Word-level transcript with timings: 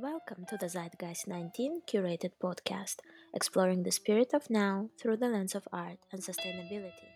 Welcome 0.00 0.46
to 0.48 0.56
the 0.56 0.64
Zeitgeist 0.64 1.28
19 1.28 1.82
curated 1.84 2.32
podcast, 2.42 3.04
exploring 3.34 3.82
the 3.82 3.92
spirit 3.92 4.32
of 4.32 4.48
now 4.48 4.88
through 4.96 5.18
the 5.18 5.28
lens 5.28 5.54
of 5.54 5.68
art 5.74 5.98
and 6.10 6.22
sustainability. 6.22 7.12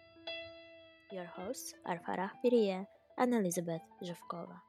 Your 1.10 1.24
hosts 1.24 1.72
are 1.86 1.98
Farah 2.06 2.28
Piriye 2.44 2.86
and 3.16 3.32
Elizabeth 3.32 3.80
Zhevkova. 4.04 4.60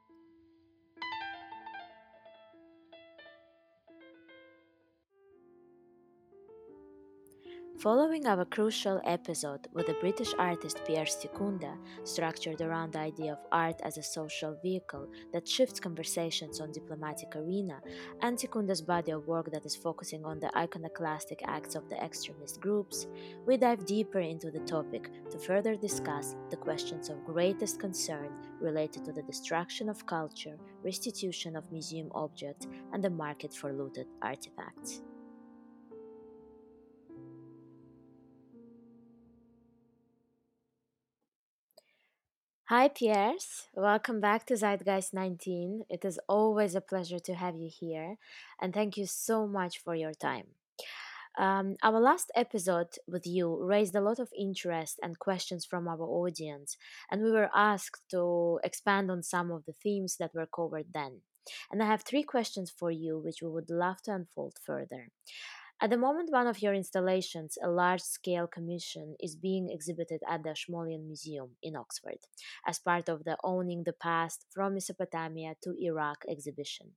Following 7.80 8.26
our 8.26 8.46
crucial 8.46 9.02
episode 9.04 9.68
with 9.74 9.86
the 9.86 9.92
British 10.00 10.32
artist 10.38 10.80
Piers 10.86 11.14
Secunda, 11.14 11.76
structured 12.04 12.62
around 12.62 12.94
the 12.94 13.00
idea 13.00 13.32
of 13.32 13.38
art 13.52 13.78
as 13.82 13.98
a 13.98 14.02
social 14.02 14.56
vehicle 14.62 15.06
that 15.34 15.46
shifts 15.46 15.78
conversations 15.78 16.58
on 16.58 16.72
diplomatic 16.72 17.36
arena, 17.36 17.82
and 18.22 18.40
Secunda's 18.40 18.80
body 18.80 19.12
of 19.12 19.26
work 19.26 19.52
that 19.52 19.66
is 19.66 19.76
focusing 19.76 20.24
on 20.24 20.40
the 20.40 20.56
iconoclastic 20.56 21.42
acts 21.44 21.74
of 21.74 21.86
the 21.90 22.02
extremist 22.02 22.62
groups, 22.62 23.08
we 23.44 23.58
dive 23.58 23.84
deeper 23.84 24.20
into 24.20 24.50
the 24.50 24.60
topic 24.60 25.10
to 25.30 25.38
further 25.38 25.76
discuss 25.76 26.34
the 26.48 26.56
questions 26.56 27.10
of 27.10 27.26
greatest 27.26 27.78
concern 27.78 28.30
related 28.58 29.04
to 29.04 29.12
the 29.12 29.22
destruction 29.24 29.90
of 29.90 30.06
culture, 30.06 30.56
restitution 30.82 31.54
of 31.56 31.70
museum 31.70 32.10
objects, 32.14 32.66
and 32.94 33.04
the 33.04 33.10
market 33.10 33.52
for 33.52 33.70
looted 33.70 34.06
artifacts. 34.22 35.02
Hi, 42.68 42.88
Piers. 42.88 43.68
Welcome 43.74 44.20
back 44.20 44.44
to 44.46 44.54
Zeitgeist 44.54 45.14
19. 45.14 45.84
It 45.88 46.04
is 46.04 46.18
always 46.28 46.74
a 46.74 46.80
pleasure 46.80 47.20
to 47.20 47.34
have 47.34 47.54
you 47.54 47.70
here, 47.72 48.16
and 48.60 48.74
thank 48.74 48.96
you 48.96 49.06
so 49.06 49.46
much 49.46 49.78
for 49.78 49.94
your 49.94 50.12
time. 50.12 50.46
Um, 51.38 51.76
our 51.84 52.00
last 52.00 52.32
episode 52.34 52.88
with 53.06 53.24
you 53.24 53.56
raised 53.62 53.94
a 53.94 54.00
lot 54.00 54.18
of 54.18 54.30
interest 54.36 54.98
and 55.00 55.16
questions 55.16 55.64
from 55.64 55.86
our 55.86 56.00
audience, 56.00 56.76
and 57.08 57.22
we 57.22 57.30
were 57.30 57.50
asked 57.54 58.02
to 58.10 58.58
expand 58.64 59.12
on 59.12 59.22
some 59.22 59.52
of 59.52 59.64
the 59.64 59.74
themes 59.74 60.16
that 60.18 60.34
were 60.34 60.48
covered 60.52 60.86
then. 60.92 61.20
And 61.70 61.80
I 61.80 61.86
have 61.86 62.02
three 62.02 62.24
questions 62.24 62.72
for 62.76 62.90
you, 62.90 63.16
which 63.16 63.42
we 63.42 63.48
would 63.48 63.70
love 63.70 64.02
to 64.02 64.14
unfold 64.14 64.56
further. 64.64 65.10
At 65.78 65.90
the 65.90 65.98
moment, 65.98 66.32
one 66.32 66.46
of 66.46 66.62
your 66.62 66.72
installations, 66.72 67.58
a 67.62 67.68
large 67.68 68.00
scale 68.00 68.46
commission, 68.46 69.14
is 69.20 69.36
being 69.36 69.68
exhibited 69.70 70.22
at 70.26 70.42
the 70.42 70.50
Ashmolean 70.50 71.06
Museum 71.06 71.56
in 71.62 71.76
Oxford 71.76 72.16
as 72.66 72.78
part 72.78 73.10
of 73.10 73.24
the 73.24 73.36
Owning 73.44 73.84
the 73.84 73.92
Past 73.92 74.46
from 74.54 74.72
Mesopotamia 74.72 75.54
to 75.62 75.76
Iraq 75.78 76.24
exhibition. 76.26 76.92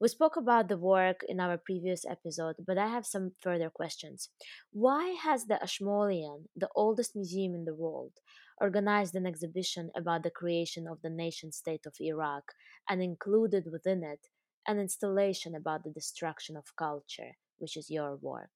We 0.00 0.08
spoke 0.08 0.36
about 0.36 0.68
the 0.68 0.76
work 0.76 1.20
in 1.28 1.38
our 1.38 1.58
previous 1.58 2.04
episode, 2.04 2.56
but 2.66 2.76
I 2.76 2.88
have 2.88 3.06
some 3.06 3.34
further 3.40 3.70
questions. 3.70 4.30
Why 4.72 5.10
has 5.10 5.46
the 5.46 5.62
Ashmolean, 5.62 6.48
the 6.56 6.70
oldest 6.74 7.14
museum 7.14 7.54
in 7.54 7.66
the 7.66 7.74
world, 7.74 8.14
organized 8.60 9.14
an 9.14 9.26
exhibition 9.26 9.92
about 9.94 10.24
the 10.24 10.30
creation 10.30 10.88
of 10.88 11.02
the 11.02 11.10
nation 11.10 11.52
state 11.52 11.86
of 11.86 11.94
Iraq 12.00 12.50
and 12.88 13.00
included 13.00 13.70
within 13.70 14.02
it 14.02 14.26
an 14.66 14.80
installation 14.80 15.54
about 15.54 15.84
the 15.84 15.90
destruction 15.90 16.56
of 16.56 16.74
culture? 16.76 17.36
Which 17.58 17.76
is 17.76 17.90
your 17.90 18.16
work. 18.16 18.50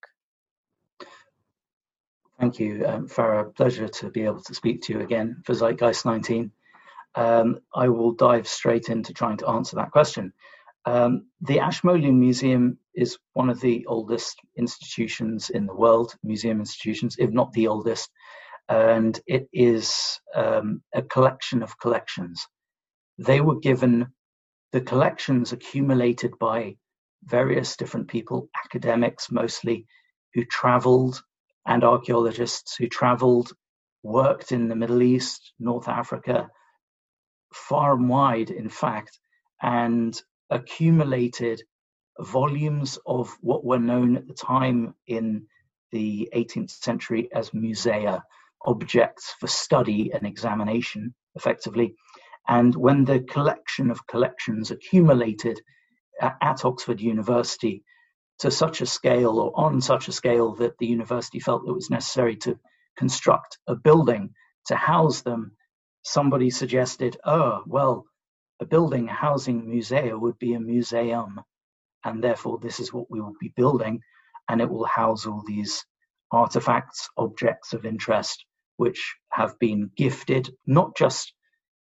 Thank 2.41 2.59
you, 2.59 2.85
um, 2.87 3.09
Farah. 3.09 3.55
Pleasure 3.55 3.89
to 3.89 4.11
be 4.11 4.23
able 4.23 4.43
to 4.43 4.55
speak 4.55 4.83
to 4.83 4.93
you 4.93 5.01
again 5.01 5.43
for 5.45 5.55
Zeitgeist 5.55 6.05
19. 6.05 6.51
Um, 7.15 7.61
I 7.75 7.89
will 7.89 8.13
dive 8.13 8.49
straight 8.49 8.89
into 8.89 9.13
trying 9.13 9.37
to 9.39 9.49
answer 9.49 9.77
that 9.77 9.91
question. 9.91 10.33
Um, 10.85 11.27
the 11.43 11.61
Ashmolean 11.61 12.19
Museum 12.19 12.79
is 12.95 13.19
one 13.35 13.49
of 13.49 13.61
the 13.61 13.87
oldest 13.87 14.41
institutions 14.57 15.51
in 15.51 15.67
the 15.67 15.75
world, 15.75 16.17
museum 16.23 16.59
institutions, 16.59 17.17
if 17.19 17.31
not 17.31 17.53
the 17.53 17.69
oldest, 17.69 18.11
and 18.69 19.19
it 19.27 19.49
is 19.53 20.21
um, 20.35 20.83
a 20.95 21.03
collection 21.03 21.63
of 21.63 21.79
collections. 21.79 22.45
They 23.19 23.41
were 23.41 23.59
given 23.61 24.09
the 24.73 24.81
collections 24.81 25.53
accumulated 25.53 26.33
by 26.41 26.77
various 27.25 27.77
different 27.77 28.09
people, 28.09 28.49
academics 28.65 29.31
mostly, 29.31 29.87
who 30.35 30.45
traveled, 30.45 31.23
and 31.67 31.85
archaeologists 31.85 32.77
who 32.77 32.89
traveled, 32.89 33.53
worked 34.03 34.53
in 34.53 34.69
the 34.69 34.77
Middle 34.77 35.03
East, 35.03 35.53
North 35.59 35.89
Africa, 35.89 36.51
far 37.53 37.95
and 37.95 38.09
wide, 38.09 38.51
in 38.51 38.69
fact, 38.69 39.19
and 39.61 40.21
accumulated 40.51 41.63
volumes 42.19 42.99
of 43.07 43.37
what 43.41 43.65
were 43.65 43.79
known 43.79 44.17
at 44.17 44.27
the 44.27 44.35
time 44.35 44.95
in 45.07 45.47
the 45.93 46.29
18th 46.35 46.71
century 46.71 47.29
as 47.33 47.51
musea, 47.51 48.23
objects 48.65 49.35
for 49.39 49.47
study 49.47 50.13
and 50.13 50.27
examination, 50.27 51.15
effectively. 51.35 51.95
And 52.49 52.75
when 52.75 53.05
the 53.05 53.21
collection 53.21 53.91
of 53.91 54.07
collections 54.07 54.71
accumulated 54.71 55.61
at 56.21 56.65
Oxford 56.65 57.01
University 57.01 57.85
to 58.41 58.51
such 58.51 58.81
a 58.81 58.87
scale 58.87 59.39
or 59.39 59.53
on 59.55 59.81
such 59.81 60.09
a 60.09 60.13
scale 60.13 60.55
that 60.57 60.77
the 60.79 60.87
university 60.87 61.41
felt 61.41 61.67
it 61.67 61.73
was 61.73 61.91
necessary 61.91 62.37
to 62.37 62.59
construct 62.97 63.59
a 63.67 63.75
building 63.77 64.35
to 64.67 64.77
house 64.77 65.23
them, 65.23 65.53
somebody 66.03 66.51
suggested, 66.51 67.17
oh, 67.25 67.63
well, 67.67 68.05
a 68.61 68.67
building 68.67 69.07
housing 69.07 69.67
musea 69.67 70.19
would 70.19 70.39
be 70.39 70.55
a 70.55 70.61
museum, 70.61 71.41
and 72.05 72.23
therefore 72.23 72.59
this 72.61 72.81
is 72.81 72.93
what 72.93 73.11
we 73.11 73.21
will 73.21 73.35
be 73.41 73.53
building, 73.57 74.01
and 74.49 74.61
it 74.61 74.69
will 74.69 74.85
house 74.85 75.27
all 75.27 75.43
these 75.47 75.85
artifacts, 76.31 77.09
objects 77.17 77.73
of 77.73 77.85
interest, 77.85 78.45
which 78.77 79.17
have 79.31 79.59
been 79.59 79.91
gifted 79.97 80.53
not 80.67 80.97
just 80.97 81.33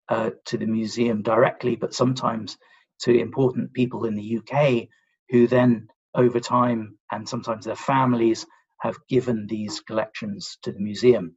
uh, 0.08 0.30
to 0.44 0.58
the 0.58 0.66
museum 0.66 1.22
directly, 1.22 1.76
but 1.76 1.94
sometimes 1.94 2.56
to 3.02 3.18
important 3.18 3.72
people 3.72 4.04
in 4.04 4.14
the 4.14 4.38
UK 4.38 4.88
who 5.30 5.46
then, 5.46 5.88
over 6.14 6.40
time, 6.40 6.98
and 7.10 7.28
sometimes 7.28 7.64
their 7.64 7.76
families, 7.76 8.46
have 8.80 8.96
given 9.08 9.46
these 9.46 9.80
collections 9.80 10.58
to 10.62 10.72
the 10.72 10.80
museum. 10.80 11.36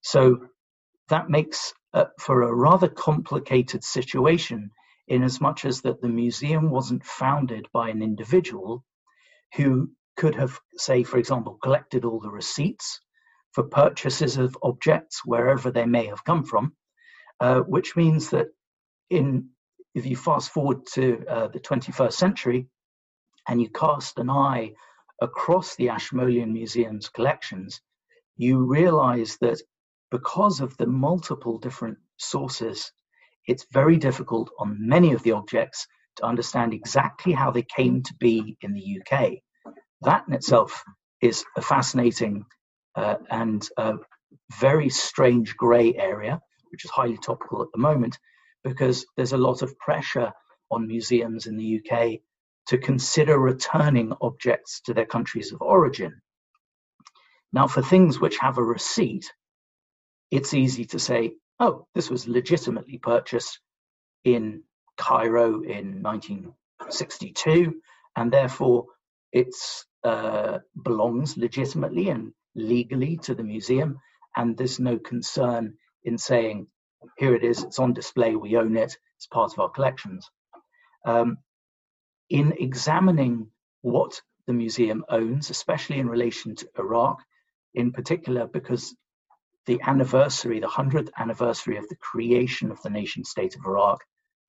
So 0.00 0.48
that 1.08 1.30
makes 1.30 1.74
uh, 1.94 2.06
for 2.20 2.42
a 2.42 2.54
rather 2.54 2.88
complicated 2.88 3.84
situation 3.84 4.70
in 5.06 5.22
as 5.22 5.40
much 5.40 5.64
as 5.64 5.80
that 5.82 6.00
the 6.00 6.08
museum 6.08 6.70
wasn't 6.70 7.04
founded 7.04 7.66
by 7.72 7.88
an 7.88 8.02
individual 8.02 8.84
who 9.54 9.90
could 10.16 10.34
have, 10.34 10.58
say, 10.76 11.02
for 11.02 11.18
example, 11.18 11.58
collected 11.62 12.04
all 12.04 12.20
the 12.20 12.30
receipts 12.30 13.00
for 13.52 13.64
purchases 13.64 14.36
of 14.36 14.56
objects 14.62 15.22
wherever 15.24 15.70
they 15.70 15.86
may 15.86 16.06
have 16.06 16.24
come 16.24 16.44
from, 16.44 16.72
uh, 17.40 17.60
which 17.60 17.96
means 17.96 18.30
that 18.30 18.48
in 19.08 19.48
if 19.98 20.06
you 20.06 20.16
fast 20.16 20.50
forward 20.50 20.86
to 20.94 21.24
uh, 21.28 21.48
the 21.48 21.60
21st 21.60 22.12
century 22.12 22.66
and 23.48 23.60
you 23.60 23.68
cast 23.70 24.18
an 24.18 24.30
eye 24.30 24.72
across 25.20 25.76
the 25.76 25.90
Ashmolean 25.90 26.52
Museum's 26.52 27.08
collections, 27.08 27.80
you 28.36 28.64
realize 28.66 29.38
that 29.40 29.60
because 30.10 30.60
of 30.60 30.76
the 30.76 30.86
multiple 30.86 31.58
different 31.58 31.98
sources, 32.18 32.92
it's 33.46 33.66
very 33.72 33.96
difficult 33.96 34.50
on 34.58 34.88
many 34.88 35.12
of 35.12 35.22
the 35.22 35.32
objects 35.32 35.86
to 36.16 36.24
understand 36.24 36.74
exactly 36.74 37.32
how 37.32 37.50
they 37.50 37.64
came 37.76 38.02
to 38.04 38.14
be 38.20 38.56
in 38.62 38.72
the 38.72 39.00
UK. 39.00 39.32
That 40.02 40.24
in 40.28 40.34
itself 40.34 40.84
is 41.20 41.44
a 41.56 41.62
fascinating 41.62 42.44
uh, 42.96 43.16
and 43.30 43.68
very 44.60 44.90
strange 44.90 45.56
grey 45.56 45.94
area, 45.94 46.40
which 46.70 46.84
is 46.84 46.90
highly 46.90 47.18
topical 47.18 47.62
at 47.62 47.68
the 47.72 47.80
moment, 47.80 48.18
because 48.68 49.06
there's 49.16 49.32
a 49.32 49.38
lot 49.38 49.62
of 49.62 49.78
pressure 49.78 50.32
on 50.70 50.86
museums 50.86 51.46
in 51.46 51.56
the 51.56 51.80
UK 51.80 52.20
to 52.66 52.78
consider 52.78 53.38
returning 53.38 54.12
objects 54.20 54.82
to 54.82 54.94
their 54.94 55.06
countries 55.06 55.52
of 55.52 55.62
origin. 55.62 56.20
Now, 57.52 57.66
for 57.66 57.82
things 57.82 58.20
which 58.20 58.36
have 58.38 58.58
a 58.58 58.62
receipt, 58.62 59.32
it's 60.30 60.52
easy 60.52 60.84
to 60.86 60.98
say, 60.98 61.32
oh, 61.58 61.86
this 61.94 62.10
was 62.10 62.28
legitimately 62.28 62.98
purchased 62.98 63.58
in 64.24 64.64
Cairo 64.98 65.62
in 65.62 66.02
1962, 66.02 67.74
and 68.16 68.30
therefore 68.30 68.86
it 69.32 69.54
uh, 70.04 70.58
belongs 70.82 71.38
legitimately 71.38 72.10
and 72.10 72.32
legally 72.54 73.16
to 73.22 73.34
the 73.34 73.44
museum, 73.44 73.98
and 74.36 74.56
there's 74.56 74.78
no 74.78 74.98
concern 74.98 75.74
in 76.04 76.18
saying 76.18 76.66
here 77.16 77.34
it 77.34 77.44
is, 77.44 77.62
it's 77.62 77.78
on 77.78 77.92
display, 77.92 78.36
we 78.36 78.56
own 78.56 78.76
it, 78.76 78.96
it's 79.16 79.26
part 79.26 79.52
of 79.52 79.58
our 79.58 79.68
collections. 79.68 80.28
Um, 81.04 81.38
in 82.30 82.54
examining 82.58 83.50
what 83.82 84.20
the 84.46 84.52
museum 84.52 85.04
owns, 85.08 85.50
especially 85.50 85.98
in 85.98 86.08
relation 86.08 86.54
to 86.56 86.68
Iraq, 86.78 87.22
in 87.74 87.92
particular 87.92 88.46
because 88.46 88.94
the 89.66 89.80
anniversary, 89.82 90.60
the 90.60 90.66
100th 90.66 91.10
anniversary 91.18 91.76
of 91.76 91.88
the 91.88 91.96
creation 91.96 92.70
of 92.70 92.80
the 92.82 92.90
nation 92.90 93.24
state 93.24 93.54
of 93.54 93.64
Iraq 93.66 94.00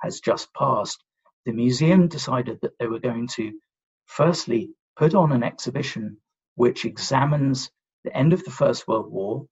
has 0.02 0.22
just 0.22 0.54
passed, 0.54 1.04
the 1.46 1.52
museum 1.52 2.08
decided 2.08 2.60
that 2.62 2.78
they 2.80 2.88
were 2.88 3.00
going 3.00 3.28
to 3.28 3.52
firstly, 4.10 4.72
put 4.98 5.16
on 5.16 5.32
an 5.32 5.44
exhibition 5.44 6.18
which 6.56 6.84
examines 6.84 7.72
the 8.04 8.16
end 8.16 8.34
of 8.34 8.44
the 8.44 8.52
First 8.52 8.88
World 8.88 9.10
War, 9.10 9.46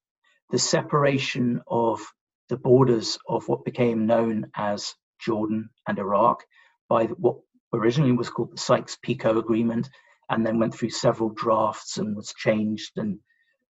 the 0.51 0.59
separation 0.59 1.61
of 1.67 2.01
the 2.49 2.57
borders 2.57 3.17
of 3.27 3.47
what 3.47 3.65
became 3.65 4.07
known 4.07 4.51
as 4.55 4.93
Jordan 5.19 5.69
and 5.87 5.99
Iraq 5.99 6.43
by 6.89 7.05
what 7.05 7.37
originally 7.73 8.13
was 8.13 8.29
called 8.29 8.51
the 8.51 8.61
Sykes-Picot 8.61 9.37
Agreement, 9.37 9.89
and 10.29 10.45
then 10.45 10.59
went 10.59 10.73
through 10.73 10.89
several 10.89 11.29
drafts 11.29 11.97
and 11.97 12.15
was 12.15 12.33
changed 12.33 12.91
and 12.97 13.19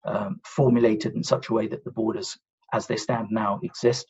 um, 0.05 0.39
formulated 0.45 1.15
in 1.15 1.23
such 1.23 1.49
a 1.49 1.53
way 1.53 1.67
that 1.67 1.83
the 1.83 1.91
borders, 1.91 2.37
as 2.73 2.87
they 2.87 2.95
stand 2.95 3.27
now, 3.31 3.59
exist. 3.63 4.05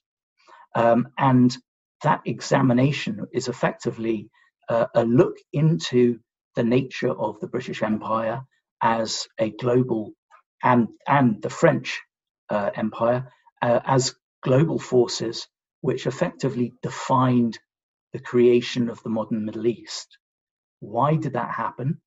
Um, 0.75 1.10
and 1.18 1.56
that 2.04 2.22
examination 2.25 3.25
is 3.34 3.48
effectively 3.48 4.30
uh, 4.70 4.88
a 4.94 5.04
look 5.06 5.36
into 5.54 6.20
the 6.56 6.63
nature 6.63 7.12
of 7.12 7.40
the 7.40 7.48
British 7.48 7.81
Empire 7.81 8.42
as 8.81 9.28
a 9.40 9.50
global 9.50 10.12
and 10.63 10.88
and 11.08 11.42
the 11.42 11.50
French 11.50 12.02
uh, 12.50 12.72
Empire 12.75 13.31
uh, 13.62 13.80
as 13.86 14.16
global 14.42 14.80
forces 14.80 15.48
which 15.81 16.07
effectively 16.07 16.74
defined 16.81 17.60
the 18.13 18.19
creation 18.19 18.89
of 18.89 19.01
the 19.04 19.10
modern 19.10 19.45
Middle 19.45 19.68
East. 19.68 20.18
Why 20.80 21.16
did 21.16 21.34
that 21.34 21.51
happen? 21.51 22.01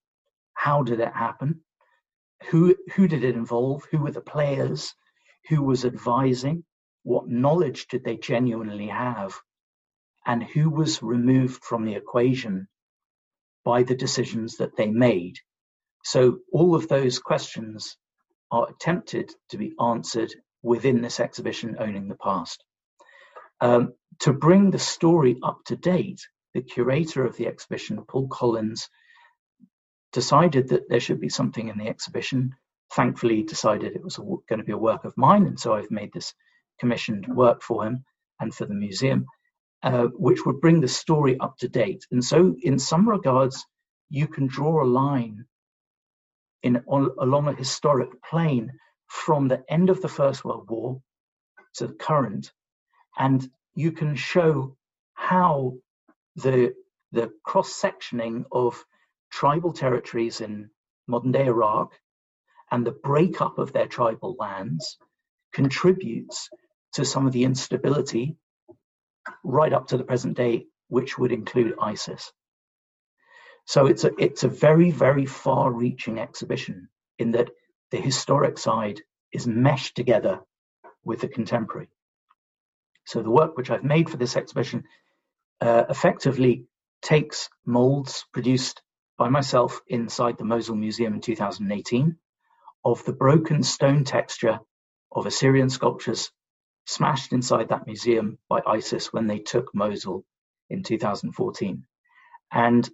How 0.54 0.82
did 0.82 1.00
it 1.00 1.12
happen? 1.14 1.64
Who 2.50 2.76
who 2.94 3.08
did 3.08 3.24
it 3.24 3.34
involve? 3.36 3.84
Who 3.90 3.98
were 3.98 4.12
the 4.12 4.20
players? 4.20 4.94
Who 5.48 5.62
was 5.62 5.84
advising? 5.84 6.64
What 7.02 7.28
knowledge 7.28 7.88
did 7.88 8.04
they 8.04 8.16
genuinely 8.16 8.88
have? 8.88 9.34
And 10.26 10.42
who 10.42 10.70
was 10.70 11.02
removed 11.02 11.64
from 11.64 11.84
the 11.84 11.94
equation 11.94 12.68
by 13.64 13.82
the 13.82 13.94
decisions 13.94 14.56
that 14.56 14.76
they 14.76 14.88
made? 14.90 15.36
So 16.04 16.40
all 16.52 16.74
of 16.74 16.88
those 16.88 17.18
questions 17.18 17.96
are 18.50 18.68
attempted 18.68 19.32
to 19.50 19.58
be 19.58 19.74
answered 19.80 20.32
within 20.62 21.00
this 21.00 21.20
exhibition, 21.20 21.76
Owning 21.78 22.08
the 22.08 22.16
Past. 22.16 22.64
Um, 23.60 23.94
to 24.20 24.32
bring 24.32 24.70
the 24.70 24.78
story 24.78 25.38
up 25.42 25.58
to 25.66 25.76
date, 25.76 26.20
the 26.54 26.62
curator 26.62 27.24
of 27.24 27.36
the 27.36 27.46
exhibition, 27.46 28.04
Paul 28.08 28.28
Collins, 28.28 28.88
decided 30.12 30.68
that 30.68 30.88
there 30.88 31.00
should 31.00 31.20
be 31.20 31.28
something 31.28 31.68
in 31.68 31.78
the 31.78 31.88
exhibition. 31.88 32.54
Thankfully, 32.94 33.42
decided 33.42 33.94
it 33.94 34.02
was 34.02 34.18
a, 34.18 34.22
going 34.22 34.58
to 34.58 34.64
be 34.64 34.72
a 34.72 34.78
work 34.78 35.04
of 35.04 35.16
mine, 35.16 35.46
and 35.46 35.58
so 35.58 35.74
I've 35.74 35.90
made 35.90 36.12
this 36.12 36.34
commissioned 36.80 37.26
work 37.28 37.62
for 37.62 37.86
him 37.86 38.04
and 38.40 38.52
for 38.52 38.66
the 38.66 38.74
museum, 38.74 39.26
uh, 39.82 40.06
which 40.14 40.44
would 40.44 40.60
bring 40.60 40.80
the 40.80 40.88
story 40.88 41.38
up 41.38 41.56
to 41.58 41.68
date. 41.68 42.06
And 42.10 42.24
so, 42.24 42.56
in 42.60 42.78
some 42.78 43.08
regards, 43.08 43.64
you 44.08 44.26
can 44.26 44.48
draw 44.48 44.82
a 44.82 44.86
line 44.86 45.44
in 46.62 46.82
on, 46.86 47.10
along 47.18 47.48
a 47.48 47.54
historic 47.54 48.10
plane 48.22 48.72
from 49.10 49.48
the 49.48 49.64
end 49.68 49.90
of 49.90 50.00
the 50.00 50.08
First 50.08 50.44
World 50.44 50.70
War 50.70 51.02
to 51.74 51.88
the 51.88 51.94
current, 51.94 52.52
and 53.18 53.50
you 53.74 53.90
can 53.90 54.14
show 54.14 54.76
how 55.14 55.74
the 56.36 56.74
the 57.10 57.32
cross 57.44 57.72
sectioning 57.72 58.44
of 58.52 58.84
tribal 59.32 59.72
territories 59.72 60.40
in 60.40 60.70
modern 61.08 61.32
day 61.32 61.46
Iraq 61.46 61.92
and 62.70 62.86
the 62.86 62.92
breakup 62.92 63.58
of 63.58 63.72
their 63.72 63.88
tribal 63.88 64.36
lands 64.38 64.96
contributes 65.52 66.48
to 66.92 67.04
some 67.04 67.26
of 67.26 67.32
the 67.32 67.42
instability 67.42 68.36
right 69.42 69.72
up 69.72 69.88
to 69.88 69.96
the 69.96 70.04
present 70.04 70.36
day, 70.36 70.66
which 70.86 71.18
would 71.18 71.32
include 71.32 71.74
ISIS. 71.80 72.32
So 73.64 73.86
it's 73.86 74.04
a 74.04 74.12
it's 74.18 74.44
a 74.44 74.48
very 74.48 74.92
very 74.92 75.26
far-reaching 75.26 76.20
exhibition 76.20 76.88
in 77.18 77.32
that 77.32 77.50
the 77.90 77.98
historic 77.98 78.58
side 78.58 79.00
is 79.32 79.46
meshed 79.46 79.96
together 79.96 80.40
with 81.04 81.20
the 81.20 81.28
contemporary. 81.28 81.88
So 83.06 83.22
the 83.22 83.30
work 83.30 83.56
which 83.56 83.70
I've 83.70 83.84
made 83.84 84.10
for 84.10 84.16
this 84.16 84.36
exhibition 84.36 84.84
uh, 85.60 85.84
effectively 85.88 86.66
takes 87.02 87.48
molds 87.66 88.24
produced 88.32 88.82
by 89.18 89.28
myself 89.28 89.80
inside 89.86 90.38
the 90.38 90.44
Mosul 90.44 90.76
Museum 90.76 91.14
in 91.14 91.20
2018 91.20 92.16
of 92.84 93.04
the 93.04 93.12
broken 93.12 93.62
stone 93.62 94.04
texture 94.04 94.60
of 95.12 95.26
Assyrian 95.26 95.70
sculptures 95.70 96.30
smashed 96.86 97.32
inside 97.32 97.68
that 97.68 97.86
museum 97.86 98.38
by 98.48 98.62
ISIS 98.66 99.12
when 99.12 99.26
they 99.26 99.38
took 99.38 99.74
Mosul 99.74 100.24
in 100.68 100.82
2014. 100.82 101.84
And 102.52 102.88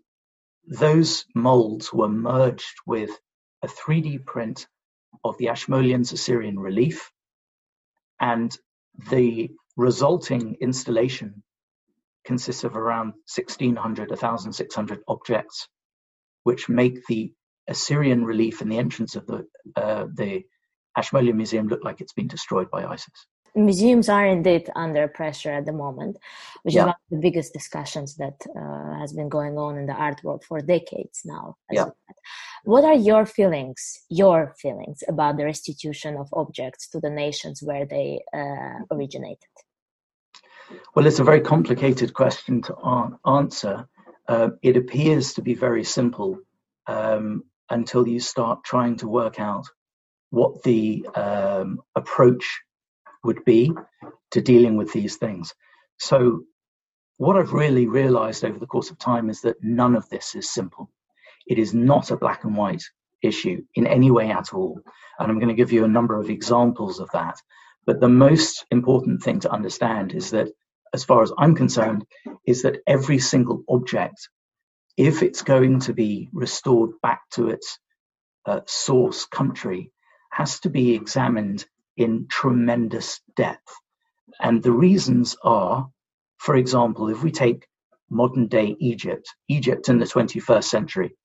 those 0.67 1.25
molds 1.35 1.93
were 1.93 2.09
merged 2.09 2.75
with 2.87 3.11
a 3.63 3.69
3D 3.69 4.25
print 4.25 4.67
of 5.25 5.37
the 5.39 5.49
Ashmoleans 5.49 6.13
Assyrian 6.13 6.59
relief, 6.59 7.11
and 8.21 8.57
the 9.11 9.51
resulting 9.77 10.57
installation 10.61 11.43
consists 12.25 12.65
of 12.65 12.77
around 12.77 13.15
1,600, 13.35 14.11
1,600 14.11 15.01
objects, 15.09 15.69
which 16.45 16.69
make 16.69 17.05
the 17.07 17.33
Assyrian 17.69 18.25
relief 18.25 18.63
in 18.63 18.69
the 18.69 18.79
entrance 18.79 19.17
of 19.17 19.27
the 19.27 19.47
uh, 19.77 20.07
the 20.15 20.45
Ashmolean 20.97 21.37
Museum 21.37 21.69
look 21.69 21.85
like 21.85 22.01
it's 22.01 22.13
been 22.13 22.29
destroyed 22.29 22.71
by 22.71 22.85
ISIS 22.85 23.27
museums 23.57 24.09
are 24.09 24.27
indeed 24.27 24.71
under 24.77 25.09
pressure 25.09 25.51
at 25.51 25.67
the 25.67 25.73
moment, 25.73 26.19
which 26.63 26.75
yeah. 26.75 26.83
is 26.83 26.87
one 26.87 26.91
of 26.91 27.11
the 27.11 27.19
biggest 27.19 27.53
discussions 27.53 28.17
that 28.17 28.47
uh, 28.55 28.99
has 28.99 29.13
been 29.13 29.29
going 29.29 29.57
on 29.59 29.79
in 29.79 29.87
the 29.87 29.95
art 29.95 30.23
world 30.23 30.45
for 30.45 30.61
decades 30.61 31.23
now. 31.25 31.57
Yeah. 31.71 31.87
What 32.65 32.85
are 32.85 32.95
your 32.95 33.27
feelings, 33.27 34.01
your 34.09 34.55
feelings 34.61 35.03
about 35.09 35.37
the 35.37 35.45
restitution 35.45 36.17
of 36.17 36.29
objects 36.33 36.89
to 36.91 37.01
the 37.01 37.11
nations 37.11 37.63
where 37.63 37.87
they 37.87 38.21
uh, 38.35 38.81
originated? 38.91 39.39
Well, 40.95 41.07
it's 41.07 41.21
a 41.21 41.25
very 41.25 41.41
complicated 41.41 42.13
question 42.13 42.63
to 42.63 43.19
answer. 43.25 43.89
Uh, 44.29 44.51
it 44.63 44.77
appears 44.77 45.35
to 45.35 45.43
be 45.43 45.55
very 45.55 45.85
simple 45.85 46.41
um, 46.89 47.45
until 47.71 48.07
you 48.09 48.19
start 48.21 48.65
trying 48.65 48.97
to 48.97 49.09
work 49.09 49.39
out 49.39 49.67
what 50.31 50.63
the 50.65 51.07
um, 51.15 51.81
approach 51.95 52.63
would 53.27 53.45
be 53.45 53.73
to 54.33 54.41
dealing 54.41 54.77
with 54.77 54.93
these 54.93 55.17
things. 55.17 55.55
So, 55.99 56.43
what 57.19 57.37
I've 57.37 57.53
really 57.53 57.87
realized 57.87 58.45
over 58.45 58.59
the 58.59 58.67
course 58.67 58.91
of 58.91 58.99
time 58.99 59.31
is 59.31 59.41
that 59.43 59.63
none 59.63 59.97
of 59.97 60.09
this 60.09 60.35
is 60.35 60.53
simple. 60.53 60.91
It 61.47 61.59
is 61.59 61.73
not 61.73 62.11
a 62.11 62.17
black 62.17 62.45
and 62.45 62.57
white 62.57 62.83
issue 63.23 63.63
in 63.75 63.87
any 63.87 64.11
way 64.11 64.31
at 64.31 64.53
all. 64.53 64.81
And 65.19 65.31
I'm 65.31 65.39
going 65.39 65.49
to 65.49 65.55
give 65.55 65.73
you 65.73 65.85
a 65.85 65.89
number 65.89 66.19
of 66.21 66.29
examples 66.29 67.01
of 67.01 67.11
that. 67.13 67.41
But 67.87 68.01
the 68.01 68.09
most 68.09 68.67
important 68.71 69.23
thing 69.23 69.41
to 69.41 69.51
understand 69.51 70.13
is 70.13 70.31
that, 70.33 70.49
as 70.93 71.05
far 71.05 71.23
as 71.23 71.33
I'm 71.39 71.55
concerned, 71.55 72.05
is 72.47 72.63
that 72.63 72.81
every 72.87 73.19
single 73.19 73.63
object, 73.69 74.29
if 74.97 75.23
it's 75.23 75.43
going 75.43 75.81
to 75.81 75.95
be 75.95 76.29
restored 76.33 76.91
back 77.03 77.23
to 77.33 77.49
its 77.49 77.79
uh, 78.45 78.61
source 78.67 79.25
country, 79.25 79.93
has 80.31 80.61
to 80.61 80.69
be 80.69 80.95
examined 80.95 81.65
in 81.97 82.27
tremendous 82.31 83.21
depth. 83.37 83.75
And 84.41 84.63
the 84.63 84.73
reasons 84.73 85.37
are, 85.43 85.89
for 86.39 86.57
example, 86.57 87.09
if 87.09 87.23
we 87.23 87.31
take 87.31 87.67
modern 88.11 88.49
day 88.49 88.77
Egypt, 88.79 89.35
Egypt 89.49 89.89
in 89.89 89.99
the 89.99 90.05
21st 90.05 90.65
century, 90.65 91.17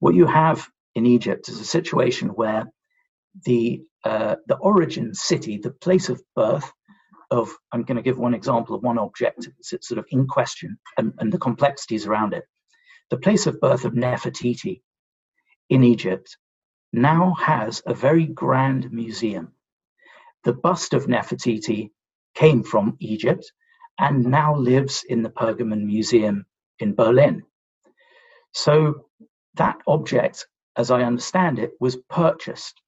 what 0.00 0.14
you 0.14 0.26
have 0.26 0.68
in 0.94 1.06
Egypt 1.06 1.48
is 1.48 1.60
a 1.60 1.64
situation 1.64 2.28
where 2.28 2.70
the 3.44 3.82
uh, 4.04 4.36
the 4.46 4.56
origin 4.56 5.12
city, 5.12 5.58
the 5.58 5.70
place 5.70 6.08
of 6.08 6.22
birth 6.36 6.72
of, 7.30 7.50
I'm 7.72 7.82
going 7.82 7.96
to 7.96 8.02
give 8.02 8.18
one 8.18 8.34
example 8.34 8.74
of 8.74 8.82
one 8.82 8.98
object, 8.98 9.48
it's 9.58 9.88
sort 9.88 9.98
of 9.98 10.06
in 10.10 10.26
question 10.26 10.78
and, 10.96 11.12
and 11.18 11.32
the 11.32 11.38
complexities 11.38 12.06
around 12.06 12.32
it. 12.32 12.44
The 13.10 13.18
place 13.18 13.46
of 13.46 13.60
birth 13.60 13.84
of 13.84 13.92
Nefertiti 13.92 14.82
in 15.68 15.84
Egypt 15.84 16.36
now 16.92 17.34
has 17.34 17.82
a 17.84 17.92
very 17.92 18.26
grand 18.26 18.92
museum 18.92 19.52
the 20.44 20.52
bust 20.52 20.94
of 20.94 21.06
Nefertiti 21.06 21.90
came 22.34 22.62
from 22.62 22.96
Egypt 23.00 23.52
and 23.98 24.26
now 24.26 24.56
lives 24.56 25.04
in 25.08 25.22
the 25.22 25.30
Pergamon 25.30 25.86
Museum 25.86 26.46
in 26.78 26.94
Berlin. 26.94 27.42
So 28.52 29.06
that 29.54 29.78
object, 29.86 30.46
as 30.76 30.90
I 30.90 31.02
understand 31.02 31.58
it, 31.58 31.72
was 31.80 31.96
purchased. 32.10 32.80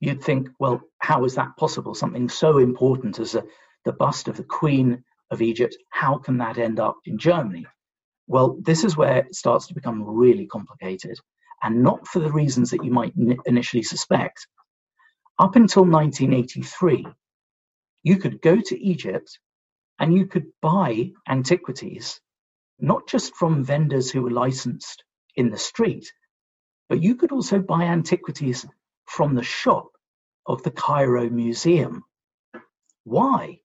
You'd 0.00 0.22
think, 0.22 0.50
well, 0.58 0.82
how 0.98 1.24
is 1.24 1.36
that 1.36 1.56
possible? 1.58 1.94
Something 1.94 2.28
so 2.28 2.58
important 2.58 3.18
as 3.18 3.34
a, 3.34 3.44
the 3.84 3.92
bust 3.92 4.28
of 4.28 4.36
the 4.36 4.44
Queen 4.44 5.04
of 5.30 5.42
Egypt, 5.42 5.76
how 5.90 6.18
can 6.18 6.38
that 6.38 6.58
end 6.58 6.80
up 6.80 6.96
in 7.06 7.18
Germany? 7.18 7.66
Well, 8.28 8.58
this 8.62 8.84
is 8.84 8.96
where 8.96 9.18
it 9.18 9.34
starts 9.34 9.68
to 9.68 9.74
become 9.74 10.02
really 10.04 10.46
complicated, 10.46 11.18
and 11.62 11.82
not 11.82 12.06
for 12.08 12.20
the 12.20 12.32
reasons 12.32 12.70
that 12.70 12.84
you 12.84 12.92
might 12.92 13.14
n- 13.18 13.38
initially 13.46 13.82
suspect. 13.82 14.46
Up 15.38 15.56
until 15.56 15.84
1983, 15.84 17.06
you 18.04 18.16
could 18.18 18.42
go 18.42 18.60
to 18.60 18.80
Egypt 18.80 19.38
and 19.98 20.14
you 20.14 20.26
could 20.26 20.46
buy 20.62 21.12
antiquities, 21.28 22.20
not 22.80 23.08
just 23.08 23.34
from 23.36 23.64
vendors 23.64 24.10
who 24.10 24.22
were 24.22 24.30
licensed 24.30 25.04
in 25.36 25.50
the 25.50 25.58
street, 25.58 26.06
But 26.88 27.02
you 27.02 27.16
could 27.16 27.32
also 27.32 27.60
buy 27.60 27.84
antiquities 27.84 28.66
from 29.06 29.34
the 29.34 29.42
shop 29.44 29.88
of 30.46 30.62
the 30.62 30.70
Cairo 30.70 31.30
Museum. 31.30 32.04
Why? 33.04 33.60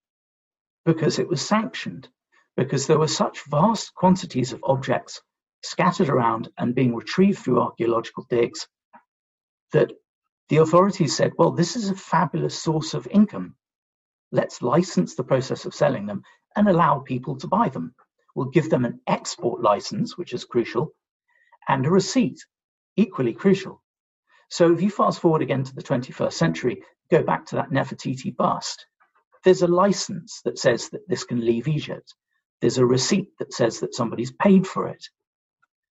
Because 0.85 1.19
it 1.19 1.29
was 1.29 1.45
sanctioned, 1.45 2.09
because 2.57 2.87
there 2.87 2.99
were 2.99 3.07
such 3.09 3.43
vast 3.49 3.93
quantities 3.95 4.53
of 4.53 4.61
objects 4.63 5.21
scattered 5.63 6.09
around 6.09 6.49
and 6.57 6.75
being 6.75 6.95
retrieved 6.95 7.39
through 7.39 7.61
archaeological 7.61 8.25
digs 8.29 8.67
that 9.73 9.91
the 10.49 10.57
authorities 10.57 11.15
said, 11.15 11.33
well, 11.37 11.51
this 11.51 11.75
is 11.75 11.89
a 11.89 11.95
fabulous 11.95 12.57
source 12.57 12.93
of 12.93 13.07
income. 13.07 13.55
Let's 14.31 14.61
license 14.61 15.15
the 15.15 15.23
process 15.23 15.65
of 15.65 15.73
selling 15.73 16.05
them 16.05 16.23
and 16.55 16.67
allow 16.67 16.99
people 16.99 17.37
to 17.37 17.47
buy 17.47 17.69
them. 17.69 17.93
We'll 18.35 18.49
give 18.49 18.69
them 18.69 18.85
an 18.85 18.99
export 19.07 19.61
license, 19.61 20.17
which 20.17 20.33
is 20.33 20.45
crucial, 20.45 20.93
and 21.67 21.85
a 21.85 21.89
receipt, 21.89 22.39
equally 22.95 23.33
crucial. 23.33 23.81
So 24.49 24.73
if 24.73 24.81
you 24.81 24.89
fast 24.89 25.19
forward 25.19 25.41
again 25.41 25.63
to 25.63 25.75
the 25.75 25.83
21st 25.83 26.33
century, 26.33 26.83
go 27.11 27.23
back 27.23 27.47
to 27.47 27.55
that 27.55 27.71
Nefertiti 27.71 28.35
bust, 28.35 28.85
there's 29.43 29.61
a 29.61 29.67
license 29.67 30.41
that 30.45 30.59
says 30.59 30.89
that 30.89 31.07
this 31.07 31.23
can 31.23 31.45
leave 31.45 31.67
Egypt. 31.67 32.13
There's 32.61 32.77
a 32.77 32.85
receipt 32.85 33.29
that 33.39 33.53
says 33.53 33.79
that 33.81 33.95
somebody's 33.95 34.31
paid 34.31 34.65
for 34.67 34.87
it. 34.87 35.05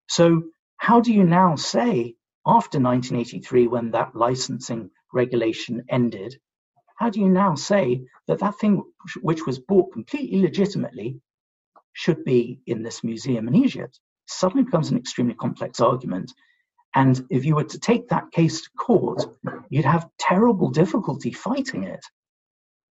So 0.08 0.44
how 0.76 1.00
do 1.00 1.12
you 1.12 1.24
now 1.24 1.56
say, 1.56 2.15
after 2.46 2.78
1983, 2.78 3.66
when 3.66 3.90
that 3.90 4.14
licensing 4.14 4.90
regulation 5.12 5.84
ended, 5.88 6.38
how 6.96 7.10
do 7.10 7.20
you 7.20 7.28
now 7.28 7.54
say 7.54 8.02
that 8.28 8.38
that 8.38 8.58
thing 8.58 8.82
which 9.20 9.46
was 9.46 9.58
bought 9.58 9.92
completely 9.92 10.40
legitimately 10.40 11.20
should 11.92 12.24
be 12.24 12.60
in 12.66 12.82
this 12.82 13.02
museum 13.02 13.48
in 13.48 13.56
Egypt? 13.56 13.98
Suddenly 14.26 14.64
becomes 14.64 14.90
an 14.90 14.96
extremely 14.96 15.34
complex 15.34 15.80
argument. 15.80 16.32
And 16.94 17.20
if 17.30 17.44
you 17.44 17.56
were 17.56 17.64
to 17.64 17.78
take 17.78 18.08
that 18.08 18.30
case 18.32 18.62
to 18.62 18.70
court, 18.78 19.26
you'd 19.68 19.84
have 19.84 20.08
terrible 20.18 20.70
difficulty 20.70 21.32
fighting 21.32 21.84
it 21.84 22.04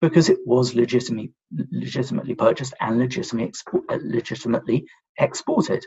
because 0.00 0.28
it 0.28 0.38
was 0.44 0.75
legitimately, 0.75 1.32
legitimately 1.71 2.35
purchased 2.35 2.75
and 2.80 2.99
legitimately, 2.99 3.52
uh, 3.88 3.99
legitimately 4.02 4.85
exported. 5.18 5.87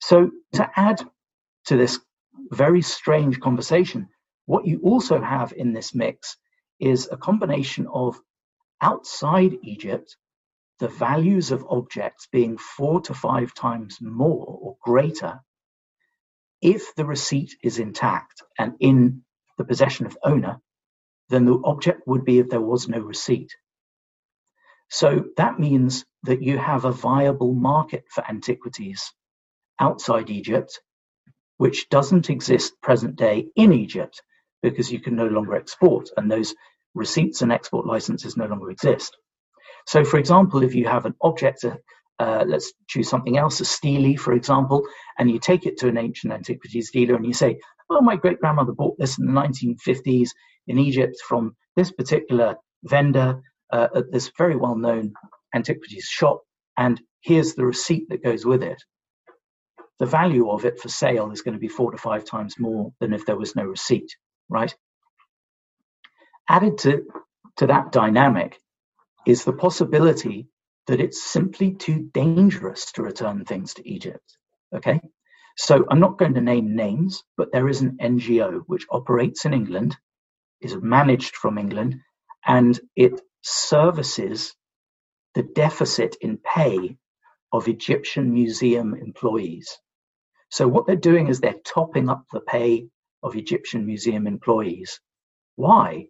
So 0.00 0.30
to 0.52 0.70
add 0.76 1.02
to 1.66 1.76
this 1.76 1.98
very 2.50 2.82
strange 2.82 3.40
conversation, 3.40 4.08
what 4.46 4.66
you 4.66 4.80
also 4.82 5.20
have 5.20 5.52
in 5.52 5.72
this 5.72 5.94
mix 5.94 6.36
is 6.80 7.08
a 7.10 7.16
combination 7.16 7.86
of 7.86 8.20
outside 8.80 9.58
Egypt, 9.62 10.16
the 10.78 10.88
values 10.88 11.50
of 11.50 11.66
objects 11.68 12.28
being 12.30 12.56
four 12.56 13.00
to 13.02 13.14
five 13.14 13.52
times 13.54 13.98
more 14.00 14.46
or 14.46 14.76
greater 14.82 15.40
if 16.60 16.94
the 16.94 17.04
receipt 17.04 17.56
is 17.62 17.78
intact 17.78 18.42
and 18.58 18.74
in 18.80 19.22
the 19.58 19.64
possession 19.64 20.06
of 20.06 20.18
owner 20.22 20.60
than 21.28 21.44
the 21.44 21.60
object 21.64 22.02
would 22.06 22.24
be 22.24 22.38
if 22.38 22.48
there 22.48 22.60
was 22.60 22.88
no 22.88 23.00
receipt. 23.00 23.54
So 24.90 25.24
that 25.36 25.58
means 25.58 26.04
that 26.22 26.42
you 26.42 26.58
have 26.58 26.84
a 26.84 26.92
viable 26.92 27.54
market 27.54 28.04
for 28.10 28.24
antiquities 28.26 29.12
outside 29.78 30.30
Egypt, 30.30 30.80
which 31.58 31.88
doesn't 31.90 32.30
exist 32.30 32.80
present 32.82 33.16
day 33.16 33.46
in 33.56 33.72
Egypt 33.72 34.22
because 34.62 34.90
you 34.90 35.00
can 35.00 35.14
no 35.14 35.26
longer 35.26 35.54
export 35.54 36.08
and 36.16 36.30
those 36.30 36.54
receipts 36.94 37.42
and 37.42 37.52
export 37.52 37.86
licenses 37.86 38.36
no 38.36 38.46
longer 38.46 38.70
exist. 38.70 39.16
So, 39.86 40.04
for 40.04 40.18
example, 40.18 40.62
if 40.62 40.74
you 40.74 40.86
have 40.86 41.06
an 41.06 41.14
object, 41.22 41.64
uh, 42.18 42.44
let's 42.46 42.72
choose 42.88 43.08
something 43.08 43.38
else, 43.38 43.60
a 43.60 43.64
stele, 43.64 44.16
for 44.16 44.32
example, 44.32 44.86
and 45.18 45.30
you 45.30 45.38
take 45.38 45.66
it 45.66 45.78
to 45.78 45.88
an 45.88 45.98
ancient 45.98 46.32
antiquities 46.32 46.90
dealer 46.90 47.14
and 47.14 47.26
you 47.26 47.32
say, 47.32 47.60
Oh, 47.90 48.00
my 48.00 48.16
great 48.16 48.40
grandmother 48.40 48.72
bought 48.72 48.98
this 48.98 49.18
in 49.18 49.26
the 49.26 49.32
1950s 49.32 50.30
in 50.66 50.78
Egypt 50.78 51.16
from 51.26 51.56
this 51.74 51.90
particular 51.90 52.56
vendor 52.84 53.40
uh, 53.72 53.88
at 53.94 54.12
this 54.12 54.30
very 54.36 54.56
well 54.56 54.76
known 54.76 55.14
antiquities 55.54 56.04
shop, 56.04 56.42
and 56.76 57.00
here's 57.20 57.54
the 57.54 57.64
receipt 57.64 58.08
that 58.10 58.22
goes 58.22 58.44
with 58.44 58.62
it. 58.62 58.82
The 59.98 60.06
value 60.06 60.50
of 60.50 60.64
it 60.64 60.80
for 60.80 60.88
sale 60.88 61.32
is 61.32 61.42
going 61.42 61.54
to 61.54 61.60
be 61.60 61.68
four 61.68 61.90
to 61.92 61.98
five 61.98 62.24
times 62.24 62.58
more 62.58 62.92
than 63.00 63.12
if 63.12 63.26
there 63.26 63.36
was 63.36 63.56
no 63.56 63.64
receipt 63.64 64.14
right? 64.48 64.74
Added 66.48 66.78
to, 66.78 67.04
to 67.58 67.66
that 67.66 67.92
dynamic 67.92 68.58
is 69.26 69.44
the 69.44 69.52
possibility 69.52 70.48
that 70.86 71.00
it's 71.00 71.22
simply 71.22 71.72
too 71.74 72.10
dangerous 72.14 72.92
to 72.92 73.02
return 73.02 73.44
things 73.44 73.74
to 73.74 73.88
Egypt. 73.88 74.38
Okay. 74.74 75.00
So 75.56 75.84
I'm 75.90 76.00
not 76.00 76.18
going 76.18 76.34
to 76.34 76.40
name 76.40 76.76
names, 76.76 77.24
but 77.36 77.52
there 77.52 77.68
is 77.68 77.82
an 77.82 77.98
NGO 78.00 78.62
which 78.66 78.86
operates 78.90 79.44
in 79.44 79.52
England, 79.52 79.96
is 80.60 80.76
managed 80.76 81.36
from 81.36 81.58
England, 81.58 81.96
and 82.46 82.78
it 82.96 83.20
services 83.42 84.54
the 85.34 85.42
deficit 85.42 86.16
in 86.20 86.38
pay 86.38 86.96
of 87.52 87.68
Egyptian 87.68 88.32
museum 88.32 88.94
employees. 88.94 89.78
So 90.50 90.66
what 90.66 90.86
they're 90.86 90.96
doing 90.96 91.28
is 91.28 91.40
they're 91.40 91.54
topping 91.64 92.08
up 92.08 92.24
the 92.32 92.40
pay 92.40 92.88
of 93.22 93.36
Egyptian 93.36 93.86
museum 93.86 94.26
employees. 94.26 95.00
Why? 95.56 96.06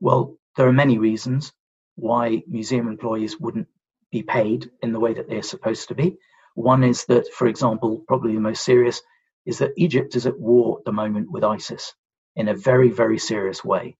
Well, 0.00 0.36
there 0.56 0.68
are 0.68 0.72
many 0.72 0.98
reasons 0.98 1.52
why 1.94 2.42
museum 2.46 2.88
employees 2.88 3.38
wouldn't 3.38 3.68
be 4.10 4.22
paid 4.22 4.70
in 4.82 4.92
the 4.92 5.00
way 5.00 5.14
that 5.14 5.28
they're 5.28 5.42
supposed 5.42 5.88
to 5.88 5.94
be. 5.94 6.18
One 6.54 6.82
is 6.82 7.04
that, 7.06 7.28
for 7.32 7.46
example, 7.46 8.02
probably 8.06 8.34
the 8.34 8.40
most 8.40 8.64
serious 8.64 9.00
is 9.46 9.58
that 9.58 9.72
Egypt 9.76 10.16
is 10.16 10.26
at 10.26 10.38
war 10.38 10.78
at 10.78 10.84
the 10.84 10.92
moment 10.92 11.30
with 11.30 11.44
ISIS 11.44 11.94
in 12.36 12.48
a 12.48 12.54
very, 12.54 12.90
very 12.90 13.18
serious 13.18 13.64
way. 13.64 13.96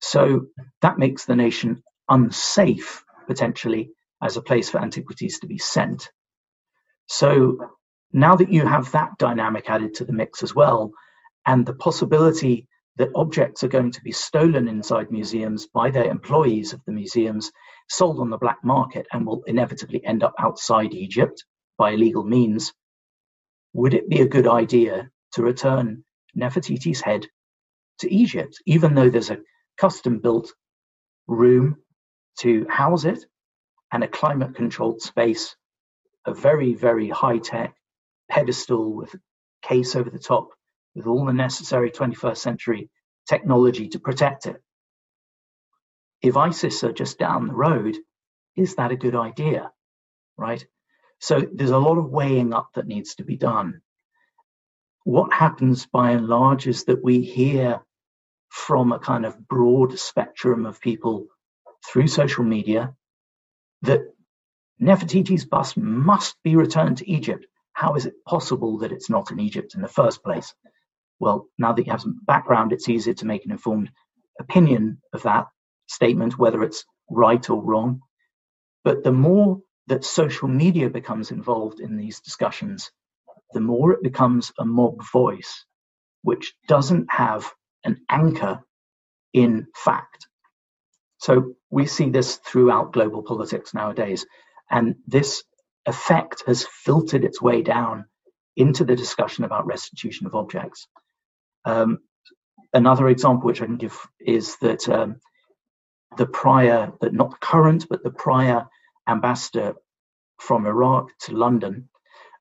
So 0.00 0.46
that 0.82 0.98
makes 0.98 1.24
the 1.24 1.36
nation 1.36 1.82
unsafe 2.08 3.04
potentially 3.26 3.90
as 4.22 4.36
a 4.36 4.42
place 4.42 4.70
for 4.70 4.80
antiquities 4.80 5.40
to 5.40 5.46
be 5.46 5.58
sent. 5.58 6.10
So 7.06 7.58
now 8.12 8.36
that 8.36 8.52
you 8.52 8.66
have 8.66 8.90
that 8.92 9.18
dynamic 9.18 9.68
added 9.68 9.94
to 9.94 10.04
the 10.04 10.12
mix 10.12 10.42
as 10.42 10.54
well, 10.54 10.92
and 11.46 11.64
the 11.64 11.74
possibility 11.74 12.66
that 12.96 13.10
objects 13.14 13.62
are 13.62 13.68
going 13.68 13.92
to 13.92 14.02
be 14.02 14.12
stolen 14.12 14.68
inside 14.68 15.10
museums 15.10 15.66
by 15.66 15.90
their 15.90 16.10
employees 16.10 16.72
of 16.72 16.80
the 16.84 16.92
museums, 16.92 17.52
sold 17.88 18.18
on 18.18 18.30
the 18.30 18.38
black 18.38 18.58
market, 18.64 19.06
and 19.12 19.26
will 19.26 19.42
inevitably 19.46 20.04
end 20.04 20.22
up 20.22 20.34
outside 20.38 20.92
Egypt 20.92 21.44
by 21.78 21.90
illegal 21.92 22.24
means, 22.24 22.72
would 23.72 23.94
it 23.94 24.08
be 24.08 24.20
a 24.20 24.28
good 24.28 24.48
idea 24.48 25.10
to 25.32 25.42
return 25.42 26.04
Nefertiti's 26.36 27.00
head 27.00 27.26
to 28.00 28.12
Egypt, 28.12 28.60
even 28.66 28.94
though 28.94 29.10
there's 29.10 29.30
a 29.30 29.38
custom 29.78 30.18
built 30.18 30.52
room 31.28 31.76
to 32.40 32.66
house 32.68 33.04
it 33.04 33.24
and 33.92 34.02
a 34.02 34.08
climate 34.08 34.54
controlled 34.54 35.00
space, 35.00 35.54
a 36.26 36.34
very, 36.34 36.74
very 36.74 37.08
high 37.08 37.38
tech 37.38 37.74
pedestal 38.30 38.92
with 38.92 39.14
a 39.14 39.20
case 39.62 39.96
over 39.96 40.10
the 40.10 40.18
top 40.18 40.48
with 40.94 41.06
all 41.06 41.26
the 41.26 41.32
necessary 41.32 41.90
21st 41.90 42.36
century 42.36 42.90
technology 43.28 43.88
to 43.88 44.00
protect 44.00 44.46
it. 44.46 44.62
If 46.22 46.36
ISIS 46.36 46.82
are 46.84 46.92
just 46.92 47.18
down 47.18 47.46
the 47.46 47.54
road, 47.54 47.96
is 48.56 48.74
that 48.74 48.90
a 48.90 48.96
good 48.96 49.14
idea? 49.14 49.70
Right? 50.36 50.64
So 51.20 51.40
there's 51.52 51.70
a 51.70 51.78
lot 51.78 51.98
of 51.98 52.10
weighing 52.10 52.52
up 52.52 52.70
that 52.74 52.86
needs 52.86 53.16
to 53.16 53.24
be 53.24 53.36
done. 53.36 53.82
What 55.04 55.32
happens 55.32 55.86
by 55.86 56.12
and 56.12 56.26
large 56.26 56.66
is 56.66 56.84
that 56.84 57.02
we 57.02 57.22
hear 57.22 57.80
from 58.48 58.92
a 58.92 58.98
kind 58.98 59.24
of 59.26 59.48
broad 59.48 59.98
spectrum 59.98 60.66
of 60.66 60.80
people 60.80 61.26
through 61.86 62.08
social 62.08 62.44
media 62.44 62.94
that 63.82 64.00
Nefertiti's 64.80 65.44
bust 65.44 65.76
must 65.76 66.36
be 66.42 66.56
returned 66.56 66.98
to 66.98 67.10
Egypt. 67.10 67.46
How 67.78 67.94
is 67.94 68.06
it 68.06 68.24
possible 68.26 68.78
that 68.78 68.90
it's 68.90 69.08
not 69.08 69.30
in 69.30 69.38
Egypt 69.38 69.76
in 69.76 69.82
the 69.82 69.86
first 70.00 70.24
place? 70.24 70.52
Well, 71.20 71.46
now 71.58 71.72
that 71.72 71.86
you 71.86 71.92
have 71.92 72.00
some 72.00 72.18
background, 72.26 72.72
it's 72.72 72.88
easier 72.88 73.14
to 73.14 73.24
make 73.24 73.44
an 73.44 73.52
informed 73.52 73.92
opinion 74.40 75.00
of 75.12 75.22
that 75.22 75.46
statement, 75.86 76.36
whether 76.36 76.64
it's 76.64 76.84
right 77.08 77.48
or 77.48 77.62
wrong. 77.62 78.00
But 78.82 79.04
the 79.04 79.12
more 79.12 79.60
that 79.86 80.04
social 80.04 80.48
media 80.48 80.90
becomes 80.90 81.30
involved 81.30 81.78
in 81.78 81.96
these 81.96 82.18
discussions, 82.20 82.90
the 83.52 83.60
more 83.60 83.92
it 83.92 84.02
becomes 84.02 84.50
a 84.58 84.64
mob 84.64 85.00
voice, 85.12 85.64
which 86.22 86.54
doesn't 86.66 87.06
have 87.12 87.48
an 87.84 87.98
anchor 88.10 88.58
in 89.32 89.68
fact. 89.76 90.26
So 91.18 91.54
we 91.70 91.86
see 91.86 92.10
this 92.10 92.40
throughout 92.44 92.92
global 92.92 93.22
politics 93.22 93.72
nowadays. 93.72 94.26
And 94.68 94.96
this 95.06 95.44
effect 95.88 96.44
has 96.46 96.66
filtered 96.84 97.24
its 97.24 97.40
way 97.40 97.62
down 97.62 98.04
into 98.56 98.84
the 98.84 98.96
discussion 98.96 99.44
about 99.44 99.66
restitution 99.66 100.26
of 100.26 100.34
objects. 100.34 100.86
Um, 101.64 102.00
another 102.72 103.08
example 103.08 103.46
which 103.46 103.62
I 103.62 103.66
can 103.66 103.76
give 103.76 103.98
is 104.20 104.56
that 104.58 104.88
um, 104.88 105.20
the 106.16 106.26
prior, 106.26 106.92
that 107.00 107.12
not 107.12 107.40
current, 107.40 107.86
but 107.88 108.02
the 108.02 108.10
prior 108.10 108.66
ambassador 109.08 109.74
from 110.38 110.66
Iraq 110.66 111.10
to 111.20 111.36
London 111.36 111.88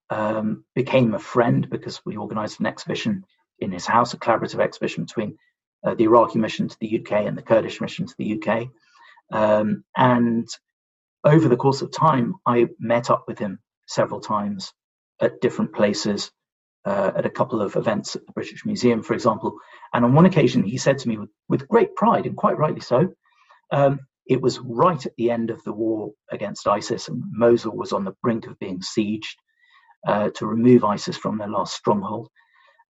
um, 0.09 0.65
became 0.75 1.13
a 1.13 1.19
friend 1.19 1.69
because 1.69 2.01
we 2.05 2.17
organized 2.17 2.59
an 2.59 2.65
exhibition 2.65 3.25
in 3.59 3.71
his 3.71 3.85
house, 3.85 4.13
a 4.13 4.17
collaborative 4.17 4.59
exhibition 4.59 5.05
between 5.05 5.37
uh, 5.85 5.95
the 5.95 6.05
Iraqi 6.05 6.39
mission 6.39 6.67
to 6.67 6.77
the 6.79 6.99
UK 6.99 7.25
and 7.25 7.37
the 7.37 7.41
Kurdish 7.41 7.81
mission 7.81 8.05
to 8.05 8.15
the 8.17 8.41
UK. 8.41 8.67
Um, 9.31 9.83
and 9.95 10.47
over 11.27 11.47
the 11.47 11.57
course 11.57 11.81
of 11.81 11.91
time, 11.91 12.35
I 12.45 12.67
met 12.79 13.09
up 13.09 13.25
with 13.27 13.37
him 13.37 13.59
several 13.85 14.19
times 14.19 14.73
at 15.21 15.41
different 15.41 15.73
places, 15.73 16.31
uh, 16.85 17.11
at 17.15 17.25
a 17.25 17.29
couple 17.29 17.61
of 17.61 17.75
events 17.75 18.15
at 18.15 18.25
the 18.25 18.31
British 18.31 18.65
Museum, 18.65 19.03
for 19.03 19.13
example. 19.13 19.57
And 19.93 20.05
on 20.05 20.13
one 20.13 20.25
occasion, 20.25 20.63
he 20.63 20.77
said 20.77 20.97
to 20.99 21.09
me 21.09 21.17
with, 21.17 21.29
with 21.49 21.67
great 21.67 21.95
pride, 21.95 22.25
and 22.25 22.35
quite 22.35 22.57
rightly 22.57 22.81
so, 22.81 23.13
um, 23.71 23.99
it 24.25 24.41
was 24.41 24.59
right 24.59 25.05
at 25.05 25.15
the 25.17 25.31
end 25.31 25.49
of 25.49 25.61
the 25.63 25.73
war 25.73 26.11
against 26.31 26.67
ISIS, 26.67 27.07
and 27.07 27.21
Mosul 27.31 27.75
was 27.75 27.91
on 27.91 28.03
the 28.03 28.15
brink 28.21 28.47
of 28.47 28.59
being 28.59 28.79
sieged 28.79 29.35
uh, 30.07 30.29
to 30.35 30.45
remove 30.45 30.83
ISIS 30.83 31.17
from 31.17 31.37
their 31.37 31.49
last 31.49 31.75
stronghold. 31.75 32.29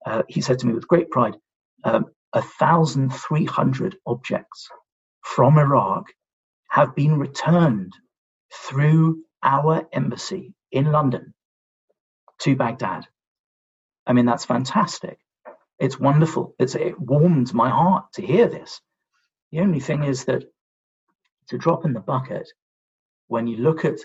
Uh, 0.05 0.23
he 0.29 0.41
said 0.41 0.59
to 0.59 0.67
me 0.67 0.75
with 0.75 0.89
great 0.89 1.11
pride, 1.11 1.37
um, 1.85 2.07
1,300 2.33 3.97
objects 4.07 4.69
from 5.23 5.59
Iraq 5.59 6.05
have 6.71 6.95
been 6.95 7.19
returned 7.19 7.93
through 8.53 9.23
our 9.43 9.87
embassy 9.93 10.55
in 10.71 10.91
London 10.93 11.35
to 12.41 12.57
Baghdad. 12.57 13.07
I 14.07 14.13
mean, 14.13 14.27
that's 14.27 14.45
fantastic. 14.45 15.19
It's 15.79 16.01
wonderful. 16.01 16.55
It's, 16.59 16.75
it 16.75 16.99
warmed 16.99 17.53
my 17.53 17.69
heart 17.69 18.13
to 18.15 18.23
hear 18.23 18.49
this. 18.49 18.81
The 19.53 19.61
only 19.61 19.81
thing 19.81 20.05
is 20.05 20.25
that 20.25 20.45
it's 21.43 21.53
a 21.53 21.59
drop 21.59 21.85
in 21.85 21.93
the 21.93 22.01
bucket, 22.01 22.49
when 23.29 23.47
you 23.47 23.59
look 23.59 23.85
at 23.85 23.99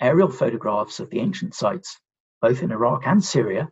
aerial 0.00 0.30
photographs 0.30 1.00
of 1.00 1.10
the 1.10 1.20
ancient 1.20 1.54
sites, 1.54 1.98
both 2.40 2.62
in 2.62 2.72
Iraq 2.72 3.06
and 3.06 3.24
Syria, 3.24 3.70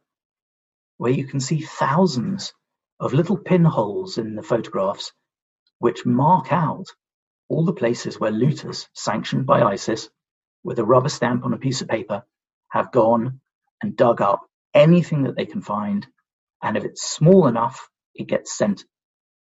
where 0.97 1.13
you 1.13 1.27
can 1.27 1.41
see 1.41 1.61
thousands 1.61 2.53
of 3.01 3.13
little 3.13 3.37
pinholes 3.37 4.19
in 4.19 4.35
the 4.35 4.43
photographs 4.43 5.13
which 5.79 6.07
mark 6.07 6.53
out 6.53 6.87
all 7.53 7.65
the 7.65 7.73
places 7.73 8.19
where 8.19 8.31
looters, 8.31 8.89
sanctioned 8.95 9.45
by 9.47 9.63
ISIS, 9.63 10.09
with 10.65 10.79
a 10.79 10.85
rubber 10.85 11.11
stamp 11.11 11.45
on 11.45 11.53
a 11.53 11.59
piece 11.59 11.83
of 11.83 11.89
paper, 11.89 12.25
have 12.71 12.93
gone 12.93 13.41
and 13.83 13.97
dug 13.97 14.23
up 14.23 14.49
anything 14.73 15.25
that 15.25 15.37
they 15.37 15.45
can 15.45 15.61
find. 15.61 16.07
And 16.63 16.77
if 16.77 16.85
it's 16.85 17.03
small 17.03 17.47
enough, 17.47 17.89
it 18.15 18.27
gets 18.27 18.57
sent 18.57 18.85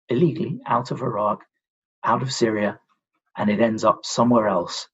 illegally 0.08 0.60
out 0.66 0.90
of 0.90 1.02
Iraq, 1.02 1.44
out 2.02 2.22
of 2.22 2.32
Syria, 2.32 2.80
and 3.36 3.48
it 3.48 3.60
ends 3.60 3.84
up 3.84 4.04
somewhere 4.04 4.48
else. 4.48 4.88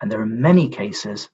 And 0.00 0.10
there 0.10 0.20
are 0.20 0.26
many 0.26 0.68
cases 0.68 1.28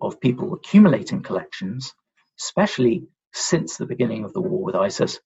of 0.00 0.20
people 0.20 0.54
accumulating 0.54 1.22
collections, 1.22 1.94
especially 2.40 3.06
since 3.32 3.76
the 3.76 3.86
beginning 3.86 4.24
of 4.24 4.32
the 4.32 4.40
war 4.40 4.64
with 4.64 4.74
ISIS, 4.74 5.20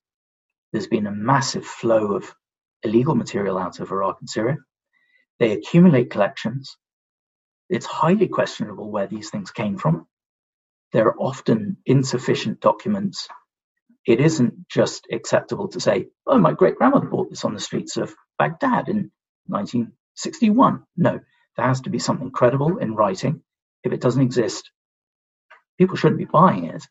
there's 0.72 0.88
been 0.88 1.06
a 1.06 1.12
massive 1.12 1.64
flow 1.64 2.14
of 2.14 2.34
illegal 2.82 3.14
material 3.14 3.56
out 3.56 3.80
of 3.80 3.90
Iraq 3.90 4.18
and 4.20 4.28
Syria. 4.28 4.56
They 5.38 5.52
accumulate 5.52 6.10
collections. 6.10 6.76
It's 7.68 7.86
highly 7.86 8.28
questionable 8.28 8.90
where 8.90 9.06
these 9.06 9.30
things 9.30 9.50
came 9.50 9.76
from. 9.78 10.06
There 10.92 11.06
are 11.06 11.18
often 11.18 11.76
insufficient 11.86 12.60
documents. 12.60 13.28
It 14.06 14.20
isn't 14.20 14.68
just 14.68 15.06
acceptable 15.12 15.68
to 15.68 15.80
say, 15.80 16.08
oh, 16.26 16.38
my 16.38 16.52
great 16.52 16.76
grandmother 16.76 17.06
bought 17.06 17.30
this 17.30 17.44
on 17.44 17.54
the 17.54 17.60
streets 17.60 17.96
of 17.98 18.14
Baghdad 18.38 18.88
in 18.88 19.10
1961. 19.46 20.84
No, 20.96 21.20
there 21.56 21.66
has 21.66 21.82
to 21.82 21.90
be 21.90 21.98
something 21.98 22.30
credible 22.30 22.78
in 22.78 22.94
writing. 22.94 23.42
If 23.84 23.92
it 23.92 24.00
doesn't 24.00 24.22
exist, 24.22 24.70
people 25.78 25.96
shouldn't 25.96 26.18
be 26.18 26.24
buying 26.24 26.64
it. 26.64 26.84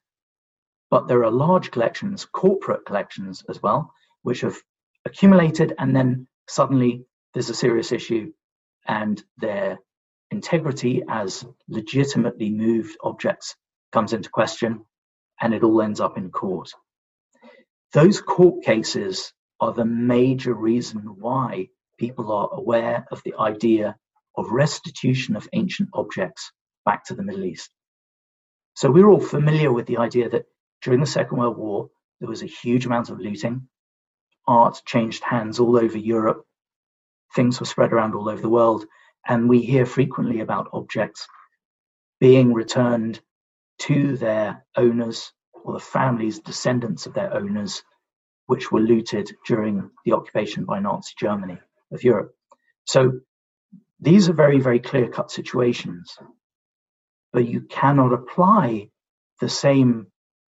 But 0.89 1.07
there 1.07 1.23
are 1.25 1.31
large 1.31 1.71
collections, 1.71 2.25
corporate 2.25 2.85
collections 2.85 3.43
as 3.49 3.61
well, 3.61 3.93
which 4.21 4.41
have 4.41 4.57
accumulated 5.05 5.73
and 5.77 5.95
then 5.95 6.27
suddenly 6.47 7.05
there's 7.33 7.49
a 7.49 7.55
serious 7.55 7.91
issue 7.91 8.31
and 8.87 9.21
their 9.37 9.79
integrity 10.31 11.03
as 11.07 11.45
legitimately 11.67 12.49
moved 12.49 12.97
objects 13.03 13.55
comes 13.91 14.13
into 14.13 14.29
question 14.29 14.85
and 15.41 15.53
it 15.53 15.63
all 15.63 15.81
ends 15.81 15.99
up 15.99 16.17
in 16.17 16.31
court. 16.31 16.71
Those 17.93 18.21
court 18.21 18.63
cases 18.63 19.31
are 19.59 19.73
the 19.73 19.85
major 19.85 20.53
reason 20.53 20.99
why 21.19 21.69
people 21.97 22.31
are 22.31 22.49
aware 22.51 23.05
of 23.11 23.21
the 23.23 23.35
idea 23.39 23.95
of 24.35 24.51
restitution 24.51 25.35
of 25.35 25.47
ancient 25.53 25.89
objects 25.93 26.51
back 26.85 27.05
to 27.05 27.15
the 27.15 27.23
Middle 27.23 27.45
East. 27.45 27.69
So 28.75 28.91
we're 28.91 29.09
all 29.09 29.19
familiar 29.19 29.71
with 29.71 29.87
the 29.87 29.97
idea 29.97 30.29
that 30.29 30.45
during 30.83 30.99
the 30.99 31.07
Second 31.07 31.39
World 31.39 31.57
War, 31.57 31.89
there 32.19 32.29
was 32.29 32.43
a 32.43 32.47
huge 32.47 32.85
amount 32.85 33.09
of 33.09 33.19
looting. 33.19 33.67
Art 34.47 34.81
changed 34.85 35.23
hands 35.23 35.59
all 35.59 35.77
over 35.77 35.97
Europe. 35.97 36.45
Things 37.35 37.59
were 37.59 37.65
spread 37.65 37.93
around 37.93 38.15
all 38.15 38.29
over 38.29 38.41
the 38.41 38.49
world. 38.49 38.85
And 39.27 39.49
we 39.49 39.61
hear 39.61 39.85
frequently 39.85 40.39
about 40.39 40.69
objects 40.73 41.27
being 42.19 42.53
returned 42.53 43.19
to 43.79 44.17
their 44.17 44.65
owners 44.75 45.31
or 45.63 45.73
the 45.73 45.79
families, 45.79 46.39
descendants 46.39 47.05
of 47.05 47.13
their 47.13 47.33
owners, 47.33 47.83
which 48.47 48.71
were 48.71 48.79
looted 48.79 49.29
during 49.45 49.91
the 50.05 50.13
occupation 50.13 50.65
by 50.65 50.79
Nazi 50.79 51.13
Germany 51.19 51.59
of 51.91 52.03
Europe. 52.03 52.33
So 52.85 53.19
these 53.99 54.29
are 54.29 54.33
very, 54.33 54.59
very 54.59 54.79
clear 54.79 55.09
cut 55.09 55.29
situations. 55.29 56.17
But 57.33 57.47
you 57.47 57.61
cannot 57.61 58.13
apply 58.13 58.89
the 59.41 59.49
same 59.49 60.07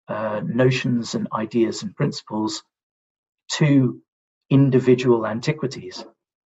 uh, 0.07 0.41
notions 0.43 1.15
and 1.15 1.27
ideas 1.33 1.83
and 1.83 1.95
principles 1.95 2.63
to 3.49 4.01
individual 4.49 5.27
antiquities 5.27 6.03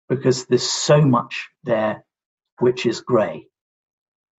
because 0.09 0.45
there's 0.45 0.67
so 0.67 1.01
much 1.01 1.49
there 1.63 2.03
which 2.59 2.85
is 2.85 3.01
grey. 3.01 3.45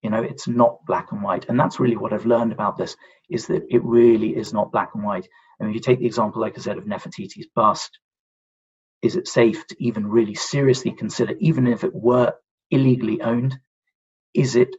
You 0.02 0.11
know, 0.11 0.22
it's 0.22 0.48
not 0.48 0.85
black 0.87 1.12
and 1.12 1.22
white. 1.22 1.48
And 1.48 1.59
that's 1.59 1.80
really 1.80 1.96
what 1.96 2.12
I've 2.12 2.26
learned 2.26 2.52
about 2.52 2.76
this 2.76 2.96
is 3.28 3.46
that 3.46 3.62
it 3.70 3.83
really 3.85 4.37
is 4.37 4.52
not 4.52 4.72
black 4.72 4.90
and 4.94 5.04
white. 5.04 5.28
And 5.59 5.68
if 5.68 5.74
you 5.74 5.80
take 5.80 6.00
the 6.00 6.06
example, 6.06 6.40
like 6.40 6.59
I 6.59 6.61
said, 6.61 6.78
of 6.78 6.85
Nefertiti's 6.85 7.48
bust, 7.54 7.98
is 9.02 9.16
it 9.16 9.28
safe 9.28 9.66
to 9.68 9.76
even 9.83 10.06
really 10.06 10.35
seriously 10.35 10.92
consider, 10.92 11.35
even 11.38 11.66
if 11.66 11.85
it 11.85 11.94
were 11.94 12.35
illegally 12.70 13.20
owned, 13.20 13.59
is 14.35 14.56
it 14.56 14.74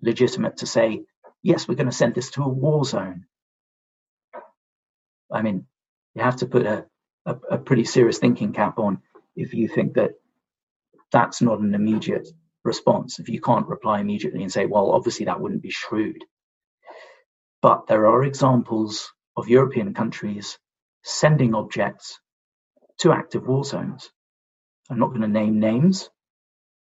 legitimate 0.00 0.58
to 0.58 0.66
say, 0.66 1.02
yes, 1.42 1.66
we're 1.66 1.74
going 1.74 1.90
to 1.90 1.96
send 1.96 2.14
this 2.14 2.30
to 2.32 2.42
a 2.42 2.48
war 2.48 2.84
zone? 2.84 3.24
I 5.32 5.42
mean, 5.42 5.66
you 6.14 6.22
have 6.22 6.36
to 6.36 6.46
put 6.46 6.66
a, 6.66 6.86
a, 7.26 7.36
a 7.52 7.58
pretty 7.58 7.84
serious 7.84 8.18
thinking 8.18 8.52
cap 8.52 8.78
on 8.78 9.00
if 9.36 9.54
you 9.54 9.68
think 9.68 9.94
that 9.94 10.12
that's 11.10 11.42
not 11.42 11.60
an 11.60 11.74
immediate 11.74 12.28
response. 12.64 13.18
If 13.18 13.28
you 13.28 13.40
can't 13.40 13.68
reply 13.68 14.00
immediately 14.00 14.42
and 14.42 14.52
say, 14.52 14.66
well, 14.66 14.92
obviously 14.92 15.26
that 15.26 15.40
wouldn't 15.40 15.62
be 15.62 15.70
shrewd. 15.70 16.24
But 17.60 17.86
there 17.86 18.06
are 18.06 18.24
examples 18.24 19.12
of 19.36 19.48
European 19.48 19.94
countries 19.94 20.58
sending 21.04 21.54
objects 21.54 22.20
to 23.00 23.12
active 23.12 23.46
war 23.46 23.64
zones. 23.64 24.10
I'm 24.90 24.98
not 24.98 25.08
going 25.08 25.22
to 25.22 25.28
name 25.28 25.60
names, 25.60 26.10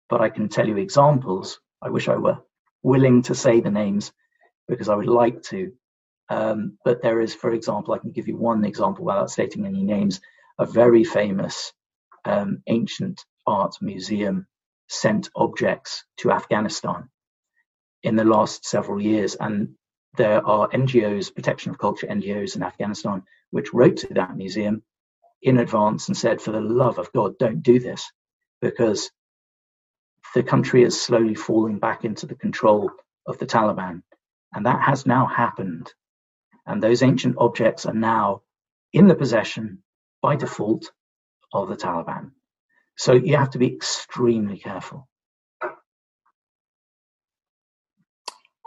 but 0.08 0.20
I 0.20 0.30
can 0.30 0.48
tell 0.48 0.66
you 0.66 0.76
examples. 0.76 1.60
I 1.80 1.90
wish 1.90 2.08
I 2.08 2.16
were 2.16 2.38
willing 2.82 3.22
to 3.22 3.34
say 3.34 3.60
the 3.60 3.70
names 3.70 4.12
because 4.68 4.88
I 4.88 4.94
would 4.94 5.06
like 5.06 5.42
to. 5.44 5.72
Um, 6.28 6.78
but 6.84 7.02
there 7.02 7.20
is, 7.20 7.34
for 7.34 7.52
example, 7.52 7.94
I 7.94 7.98
can 7.98 8.12
give 8.12 8.28
you 8.28 8.36
one 8.36 8.64
example 8.64 9.04
without 9.04 9.30
stating 9.30 9.66
any 9.66 9.82
names, 9.82 10.20
a 10.58 10.66
very 10.66 11.04
famous 11.04 11.72
um, 12.24 12.62
ancient 12.66 13.24
art 13.46 13.76
museum 13.80 14.46
sent 14.88 15.30
objects 15.34 16.04
to 16.18 16.30
Afghanistan 16.30 17.08
in 18.02 18.16
the 18.16 18.24
last 18.24 18.64
several 18.64 19.00
years. 19.00 19.34
And 19.34 19.74
there 20.16 20.46
are 20.46 20.68
NGOs, 20.68 21.34
protection 21.34 21.70
of 21.70 21.78
culture 21.78 22.06
NGOs 22.06 22.56
in 22.56 22.62
Afghanistan, 22.62 23.22
which 23.50 23.72
wrote 23.72 23.98
to 23.98 24.14
that 24.14 24.36
museum 24.36 24.82
in 25.42 25.58
advance 25.58 26.08
and 26.08 26.16
said, 26.16 26.40
for 26.40 26.52
the 26.52 26.60
love 26.60 26.98
of 26.98 27.12
God, 27.12 27.38
don't 27.38 27.62
do 27.62 27.80
this 27.80 28.10
because 28.60 29.10
the 30.34 30.42
country 30.42 30.82
is 30.82 31.00
slowly 31.00 31.34
falling 31.34 31.78
back 31.78 32.04
into 32.04 32.26
the 32.26 32.34
control 32.34 32.90
of 33.26 33.38
the 33.38 33.46
Taliban. 33.46 34.02
And 34.54 34.66
that 34.66 34.82
has 34.82 35.06
now 35.06 35.26
happened. 35.26 35.92
And 36.66 36.82
those 36.82 37.02
ancient 37.02 37.36
objects 37.38 37.86
are 37.86 37.94
now 37.94 38.42
in 38.92 39.08
the 39.08 39.14
possession 39.14 39.82
by 40.20 40.36
default 40.36 40.92
of 41.52 41.68
the 41.68 41.76
Taliban. 41.76 42.32
So 42.96 43.12
you 43.12 43.36
have 43.36 43.50
to 43.50 43.58
be 43.58 43.72
extremely 43.74 44.58
careful. 44.58 45.08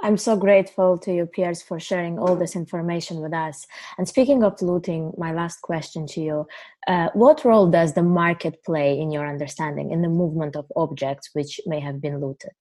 I'm 0.06 0.18
so 0.18 0.36
grateful 0.36 1.00
to 1.00 1.12
you, 1.12 1.26
Piers, 1.26 1.64
for 1.64 1.80
sharing 1.80 2.20
all 2.20 2.36
this 2.36 2.56
information 2.56 3.22
with 3.22 3.34
us. 3.34 3.66
And 3.98 4.08
speaking 4.08 4.44
of 4.44 4.62
looting, 4.62 5.14
my 5.18 5.34
last 5.34 5.62
question 5.62 6.06
to 6.08 6.22
you 6.22 6.48
uh, 6.88 7.10
What 7.14 7.44
role 7.44 7.72
does 7.72 7.94
the 7.94 8.04
market 8.04 8.64
play 8.64 9.00
in 9.00 9.10
your 9.10 9.28
understanding 9.28 9.90
in 9.90 10.04
the 10.04 10.10
movement 10.10 10.56
of 10.56 10.66
objects 10.76 11.32
which 11.34 11.60
may 11.66 11.80
have 11.80 12.02
been 12.02 12.22
looted? 12.22 12.54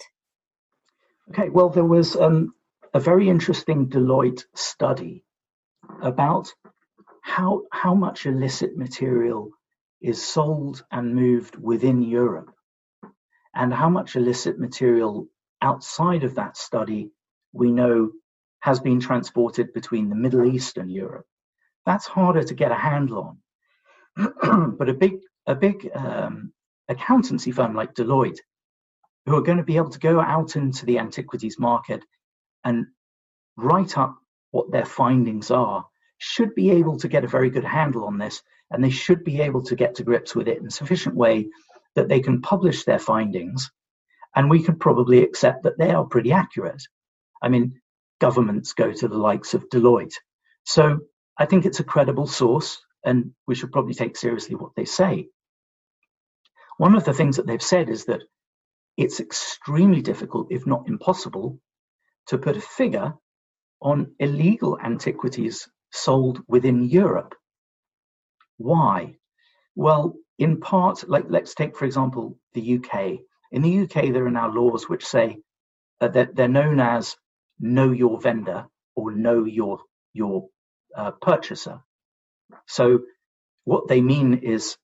Okay, 1.31 1.51
well, 1.51 1.69
there 1.69 1.85
was 1.85 2.17
um, 2.17 2.55
a 2.95 3.01
very 3.01 3.29
interesting 3.29 3.89
Deloitte 3.89 4.45
study 4.55 5.25
about 6.01 6.51
how, 7.23 7.65
how 7.73 7.95
much 7.95 8.25
illicit 8.25 8.75
material 8.77 9.51
is 10.05 10.23
sold 10.23 10.85
and 10.91 11.15
moved 11.15 11.57
within 11.57 12.03
Europe 12.03 12.55
and 13.55 13.73
how 13.73 13.89
much 13.89 14.17
illicit 14.17 14.59
material 14.59 15.27
outside 15.63 16.25
of 16.25 16.35
that 16.35 16.59
study 16.59 17.11
we 17.55 17.73
know 17.73 18.13
has 18.61 18.81
been 18.81 19.01
transported 19.01 19.73
between 19.73 20.11
the 20.11 20.15
Middle 20.15 20.45
East 20.45 20.77
and 20.77 20.93
Europe. 20.93 21.25
That's 21.87 22.07
harder 22.07 22.45
to 22.45 22.55
get 22.55 22.71
a 22.71 22.75
handle 22.75 23.39
on. 24.17 24.77
but 24.79 24.91
a 24.91 24.95
big, 24.95 25.21
a 25.47 25.55
big 25.55 25.91
um, 25.95 26.53
accountancy 26.89 27.51
firm 27.51 27.75
like 27.75 27.95
Deloitte, 27.95 28.41
who 29.25 29.37
are 29.37 29.43
going 29.43 29.59
to 29.59 29.65
be 29.65 29.79
able 29.79 29.91
to 29.91 29.99
go 29.99 30.21
out 30.21 30.55
into 30.57 30.85
the 30.85 30.99
antiquities 30.99 31.59
market 31.59 32.05
and 32.63 32.85
write 33.57 33.97
up 33.97 34.17
what 34.51 34.71
their 34.71 34.85
findings 34.85 35.51
are, 35.51 35.87
should 36.19 36.55
be 36.55 36.73
able 36.73 36.99
to 36.99 37.09
get 37.09 37.25
a 37.25 37.29
very 37.29 37.49
good 37.49 37.65
handle 37.65 38.05
on 38.05 38.19
this, 38.19 38.43
and 38.71 38.83
they 38.83 38.91
should 38.91 39.25
be 39.25 39.41
able 39.41 39.63
to 39.63 39.77
get 39.77 39.97
to 39.97 40.05
grips 40.05 40.35
with 40.35 40.49
it 40.49 40.59
in 40.59 40.67
a 40.67 40.71
sufficient 40.71 41.15
way 41.15 41.49
that 41.95 42.09
they 42.09 42.21
can 42.21 42.43
publish 42.43 42.85
their 42.85 42.99
findings, 42.99 43.71
and 44.35 44.51
we 44.51 44.63
can 44.63 44.77
probably 44.77 45.23
accept 45.23 45.63
that 45.63 45.79
they 45.79 45.91
are 45.91 46.05
pretty 46.05 46.33
accurate. 46.33 46.83
I 47.43 47.49
mean, 47.49 47.81
governments 48.21 48.73
go 48.73 48.93
to 48.93 49.09
the 49.09 49.19
likes 49.19 49.55
of 49.55 49.69
Deloitte. 49.69 50.15
So 50.65 51.01
I 51.39 51.47
think 51.47 51.67
it's 51.67 51.81
a 51.81 51.85
credible 51.85 52.27
source, 52.27 52.81
and 53.05 53.33
we 53.47 53.55
should 53.55 53.73
probably 53.73 53.95
take 53.95 54.17
seriously 54.17 54.57
what 54.57 54.73
they 54.77 54.87
say. 54.87 55.29
One 56.79 56.97
of 56.97 57.05
the 57.05 57.15
things 57.15 57.37
that 57.37 57.47
they've 57.47 57.63
said 57.63 57.89
is 57.91 58.07
that 58.07 58.23
it's 58.97 59.21
extremely 59.21 60.03
difficult, 60.03 60.49
if 60.51 60.67
not 60.67 60.89
impossible, 60.89 61.61
to 62.29 62.39
put 62.39 62.57
a 62.57 62.61
figure 62.61 63.15
on 63.81 64.15
illegal 64.19 64.79
antiquities 64.83 65.69
sold 65.93 66.41
within 66.49 66.83
Europe. 66.85 67.35
Why? 68.59 69.17
Well, 69.75 70.15
in 70.39 70.61
part, 70.61 71.09
like 71.09 71.27
let's 71.29 71.55
take, 71.55 71.77
for 71.77 71.85
example, 71.85 72.39
the 72.55 72.79
UK. 72.79 73.21
In 73.53 73.63
the 73.63 73.81
UK, 73.83 74.13
there 74.13 74.27
are 74.27 74.31
now 74.31 74.53
laws 74.53 74.89
which 74.89 75.05
say 75.05 75.39
uh, 76.01 76.09
that 76.09 76.35
they're 76.35 76.49
known 76.49 76.81
as 76.81 77.17
know 77.61 77.93
your 77.93 78.21
vendor 78.21 78.67
or 78.97 79.13
know 79.13 79.45
your 79.45 79.81
your 80.13 80.49
uh, 80.97 81.13
purchaser. 81.13 81.81
So 82.67 83.01
what 83.65 83.89
they 83.89 84.01
mean 84.01 84.35
is 84.43 84.77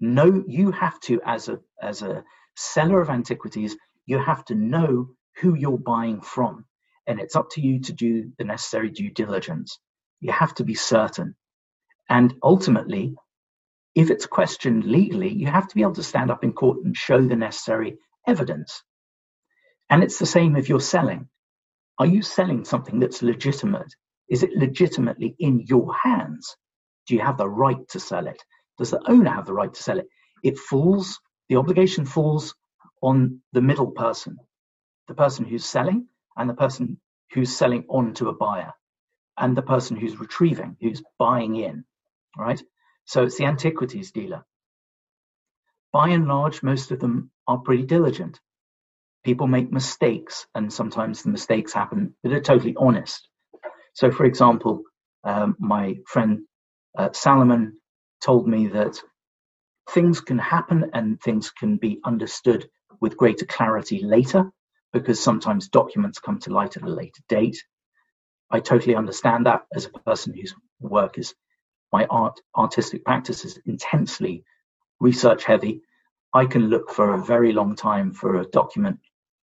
know 0.00 0.44
you 0.46 0.72
have 0.72 0.98
to 1.00 1.20
as 1.24 1.48
a 1.48 1.60
as 1.80 2.02
a 2.02 2.24
seller 2.56 3.00
of 3.00 3.10
antiquities 3.10 3.76
you 4.06 4.18
have 4.18 4.44
to 4.46 4.54
know 4.54 5.08
who 5.40 5.54
you're 5.54 5.78
buying 5.78 6.20
from 6.20 6.64
and 7.06 7.20
it's 7.20 7.36
up 7.36 7.50
to 7.50 7.60
you 7.60 7.80
to 7.80 7.92
do 7.92 8.32
the 8.38 8.44
necessary 8.44 8.90
due 8.90 9.10
diligence 9.10 9.78
you 10.20 10.32
have 10.32 10.54
to 10.54 10.64
be 10.64 10.74
certain 10.74 11.34
and 12.08 12.34
ultimately 12.42 13.14
if 13.94 14.10
it's 14.10 14.26
questioned 14.26 14.84
legally, 14.84 15.32
you 15.32 15.46
have 15.46 15.68
to 15.68 15.74
be 15.74 15.82
able 15.82 15.94
to 15.94 16.02
stand 16.02 16.30
up 16.30 16.42
in 16.42 16.52
court 16.52 16.84
and 16.84 16.96
show 16.96 17.20
the 17.20 17.36
necessary 17.36 17.96
evidence. 18.26 18.82
And 19.88 20.02
it's 20.02 20.18
the 20.18 20.26
same 20.26 20.56
if 20.56 20.68
you're 20.68 20.80
selling. 20.80 21.28
Are 21.98 22.06
you 22.06 22.22
selling 22.22 22.64
something 22.64 22.98
that's 22.98 23.22
legitimate? 23.22 23.94
Is 24.28 24.42
it 24.42 24.50
legitimately 24.56 25.36
in 25.38 25.60
your 25.60 25.94
hands? 25.94 26.56
Do 27.06 27.14
you 27.14 27.20
have 27.20 27.38
the 27.38 27.48
right 27.48 27.86
to 27.90 28.00
sell 28.00 28.26
it? 28.26 28.42
Does 28.78 28.90
the 28.90 29.02
owner 29.08 29.30
have 29.30 29.46
the 29.46 29.52
right 29.52 29.72
to 29.72 29.82
sell 29.82 29.98
it? 29.98 30.08
It 30.42 30.58
falls, 30.58 31.20
the 31.48 31.56
obligation 31.56 32.04
falls 32.04 32.54
on 33.00 33.40
the 33.52 33.62
middle 33.62 33.92
person, 33.92 34.38
the 35.06 35.14
person 35.14 35.44
who's 35.44 35.64
selling 35.64 36.08
and 36.36 36.50
the 36.50 36.54
person 36.54 37.00
who's 37.32 37.56
selling 37.56 37.84
on 37.88 38.14
to 38.14 38.28
a 38.28 38.34
buyer 38.34 38.72
and 39.38 39.56
the 39.56 39.62
person 39.62 39.96
who's 39.96 40.18
retrieving, 40.18 40.76
who's 40.80 41.02
buying 41.18 41.54
in, 41.56 41.84
right? 42.38 42.62
So 43.06 43.24
it's 43.24 43.38
the 43.38 43.46
antiquities 43.46 44.12
dealer. 44.12 44.44
By 45.92 46.10
and 46.10 46.26
large, 46.28 46.62
most 46.62 46.92
of 46.92 47.00
them 47.00 47.30
are 47.48 47.58
pretty 47.58 47.84
diligent. 47.84 48.40
People 49.24 49.48
make 49.48 49.72
mistakes, 49.72 50.46
and 50.54 50.72
sometimes 50.72 51.22
the 51.22 51.30
mistakes 51.30 51.72
happen, 51.72 52.16
but 52.22 52.30
they're 52.30 52.40
totally 52.40 52.76
honest. 52.78 53.28
So, 53.94 54.10
for 54.12 54.24
example, 54.26 54.82
um, 55.24 55.56
my 55.58 55.96
friend 56.06 56.40
uh, 56.98 57.10
Salomon 57.12 57.74
told 58.24 58.48
me 58.48 58.68
that 58.68 59.00
things 59.90 60.20
can 60.20 60.38
happen 60.38 60.90
and 60.94 61.20
things 61.20 61.50
can 61.50 61.76
be 61.76 62.00
understood 62.04 62.68
with 63.00 63.16
greater 63.16 63.46
clarity 63.46 64.02
later 64.04 64.50
because 64.92 65.20
sometimes 65.22 65.68
documents 65.68 66.20
come 66.20 66.40
to 66.40 66.52
light 66.52 66.76
at 66.76 66.84
a 66.84 66.88
later 66.88 67.22
date. 67.28 67.62
I 68.50 68.60
totally 68.60 68.96
understand 68.96 69.46
that 69.46 69.62
as 69.74 69.86
a 69.86 69.90
person 70.00 70.34
whose 70.34 70.54
work 70.80 71.18
is 71.18 71.34
my 71.96 72.04
art 72.06 72.40
artistic 72.56 73.04
practice 73.04 73.44
is 73.44 73.60
intensely 73.66 74.44
research 74.98 75.44
heavy, 75.44 75.74
I 76.32 76.44
can 76.46 76.68
look 76.68 76.90
for 76.90 77.14
a 77.14 77.24
very 77.24 77.52
long 77.52 77.76
time 77.76 78.12
for 78.12 78.30
a 78.40 78.46
document 78.60 78.98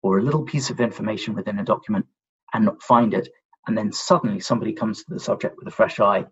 or 0.03 0.19
a 0.19 0.23
little 0.23 0.45
piece 0.45 0.71
of 0.71 0.81
information 0.81 1.35
within 1.35 1.59
a 1.59 1.65
document 1.65 2.07
and 2.53 2.65
not 2.65 2.83
find 2.83 3.15
it. 3.15 3.29
And 3.67 3.77
then 3.77 3.91
suddenly 3.93 4.39
somebody 4.39 4.73
comes 4.73 5.03
to 5.03 5.15
the 5.15 5.19
subject 5.29 5.57
with 5.59 5.67
a 5.67 5.77
fresh 5.79 5.99
eye 5.99 6.27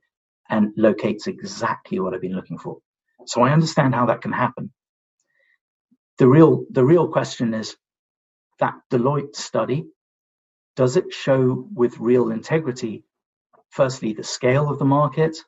and 0.48 0.72
locates 0.77 1.27
exactly 1.27 1.98
what 1.98 2.14
I've 2.14 2.20
been 2.20 2.37
looking 2.37 2.59
for. 2.59 2.79
So 3.27 3.42
I 3.42 3.53
understand 3.53 3.92
how 3.92 4.07
that 4.07 4.22
can 4.22 4.33
happen. 4.33 4.72
The 6.18 6.29
real, 6.29 6.64
the 6.70 6.85
real 6.85 7.09
question 7.09 7.55
is 7.55 7.77
that 8.61 8.74
Deloitte 8.92 9.35
study, 9.35 9.87
does 10.77 10.96
it 10.96 11.12
show 11.12 11.66
with 11.74 11.98
real 11.98 12.31
integrity, 12.31 13.03
firstly, 13.70 14.12
the 14.12 14.22
scale 14.22 14.70
of 14.70 14.79
the 14.79 14.85
market, 14.85 15.38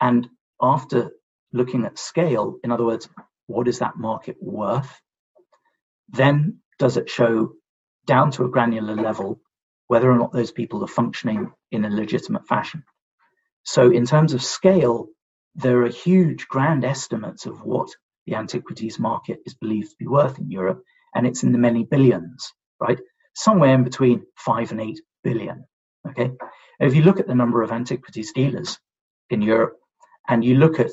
and 0.00 0.28
after 0.60 1.10
looking 1.52 1.84
at 1.84 1.98
scale, 1.98 2.56
in 2.62 2.70
other 2.70 2.84
words, 2.84 3.08
what 3.46 3.68
is 3.68 3.80
that 3.80 3.96
market 3.96 4.36
worth? 4.40 5.00
Then 6.08 6.58
does 6.78 6.96
it 6.96 7.10
show 7.10 7.52
down 8.06 8.30
to 8.32 8.44
a 8.44 8.48
granular 8.48 8.94
level 8.94 9.40
whether 9.88 10.10
or 10.10 10.18
not 10.18 10.32
those 10.32 10.52
people 10.52 10.82
are 10.84 10.88
functioning 10.88 11.52
in 11.70 11.84
a 11.84 11.90
legitimate 11.90 12.46
fashion? 12.46 12.84
So, 13.64 13.90
in 13.90 14.06
terms 14.06 14.32
of 14.32 14.42
scale, 14.42 15.08
there 15.54 15.82
are 15.82 15.88
huge 15.88 16.48
grand 16.48 16.84
estimates 16.84 17.46
of 17.46 17.62
what 17.62 17.90
the 18.26 18.36
antiquities 18.36 18.98
market 18.98 19.40
is 19.44 19.54
believed 19.54 19.90
to 19.90 19.96
be 19.98 20.06
worth 20.06 20.38
in 20.38 20.50
Europe, 20.50 20.82
and 21.14 21.26
it's 21.26 21.42
in 21.42 21.52
the 21.52 21.58
many 21.58 21.84
billions, 21.84 22.52
right? 22.80 22.98
Somewhere 23.34 23.74
in 23.74 23.84
between 23.84 24.24
five 24.36 24.70
and 24.70 24.80
eight 24.80 25.00
billion. 25.22 25.64
Okay. 26.08 26.32
If 26.78 26.94
you 26.94 27.02
look 27.02 27.20
at 27.20 27.26
the 27.26 27.34
number 27.34 27.62
of 27.62 27.72
antiquities 27.72 28.32
dealers 28.32 28.78
in 29.28 29.42
Europe, 29.42 29.79
and 30.28 30.44
you 30.44 30.54
look 30.56 30.80
at, 30.80 30.90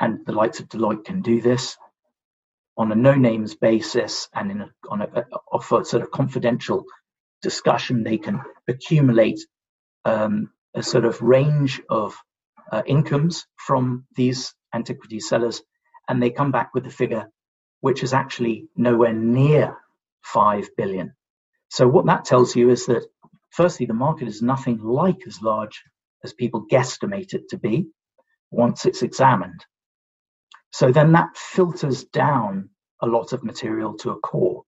and 0.00 0.24
the 0.26 0.32
likes 0.32 0.60
of 0.60 0.68
Deloitte 0.68 1.04
can 1.04 1.22
do 1.22 1.40
this 1.40 1.76
on 2.76 2.90
a 2.90 2.94
no 2.94 3.14
names 3.14 3.54
basis 3.54 4.28
and 4.34 4.50
in 4.50 4.60
a, 4.62 4.68
on 4.88 5.02
a, 5.02 5.08
a, 5.52 5.58
a 5.58 5.62
sort 5.62 6.02
of 6.02 6.10
confidential 6.10 6.84
discussion, 7.42 8.02
they 8.02 8.18
can 8.18 8.42
accumulate 8.68 9.38
um, 10.04 10.50
a 10.74 10.82
sort 10.82 11.04
of 11.04 11.20
range 11.22 11.80
of 11.88 12.16
uh, 12.72 12.82
incomes 12.86 13.46
from 13.56 14.06
these 14.16 14.54
antiquity 14.74 15.20
sellers, 15.20 15.62
and 16.08 16.22
they 16.22 16.30
come 16.30 16.50
back 16.50 16.74
with 16.74 16.86
a 16.86 16.90
figure 16.90 17.28
which 17.80 18.02
is 18.02 18.14
actually 18.14 18.66
nowhere 18.74 19.12
near 19.12 19.76
5 20.22 20.70
billion. 20.76 21.14
So, 21.68 21.86
what 21.86 22.06
that 22.06 22.24
tells 22.24 22.56
you 22.56 22.70
is 22.70 22.86
that, 22.86 23.04
firstly, 23.50 23.86
the 23.86 23.94
market 23.94 24.26
is 24.26 24.40
nothing 24.42 24.78
like 24.78 25.26
as 25.26 25.42
large 25.42 25.84
as 26.24 26.32
people 26.32 26.66
guesstimate 26.70 27.34
it 27.34 27.50
to 27.50 27.58
be 27.58 27.86
once 28.54 28.86
it's 28.86 29.02
examined. 29.02 29.64
So 30.72 30.90
then 30.90 31.12
that 31.12 31.36
filters 31.36 32.04
down 32.04 32.70
a 33.00 33.06
lot 33.06 33.32
of 33.32 33.44
material 33.44 33.94
to 33.98 34.10
a 34.10 34.20
core. 34.20 34.62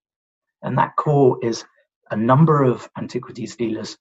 And 0.62 0.78
that 0.78 0.96
core 0.96 1.38
is 1.42 1.64
a 2.10 2.16
number 2.16 2.62
of 2.62 2.88
antiquities 2.96 3.56
dealers 3.56 3.96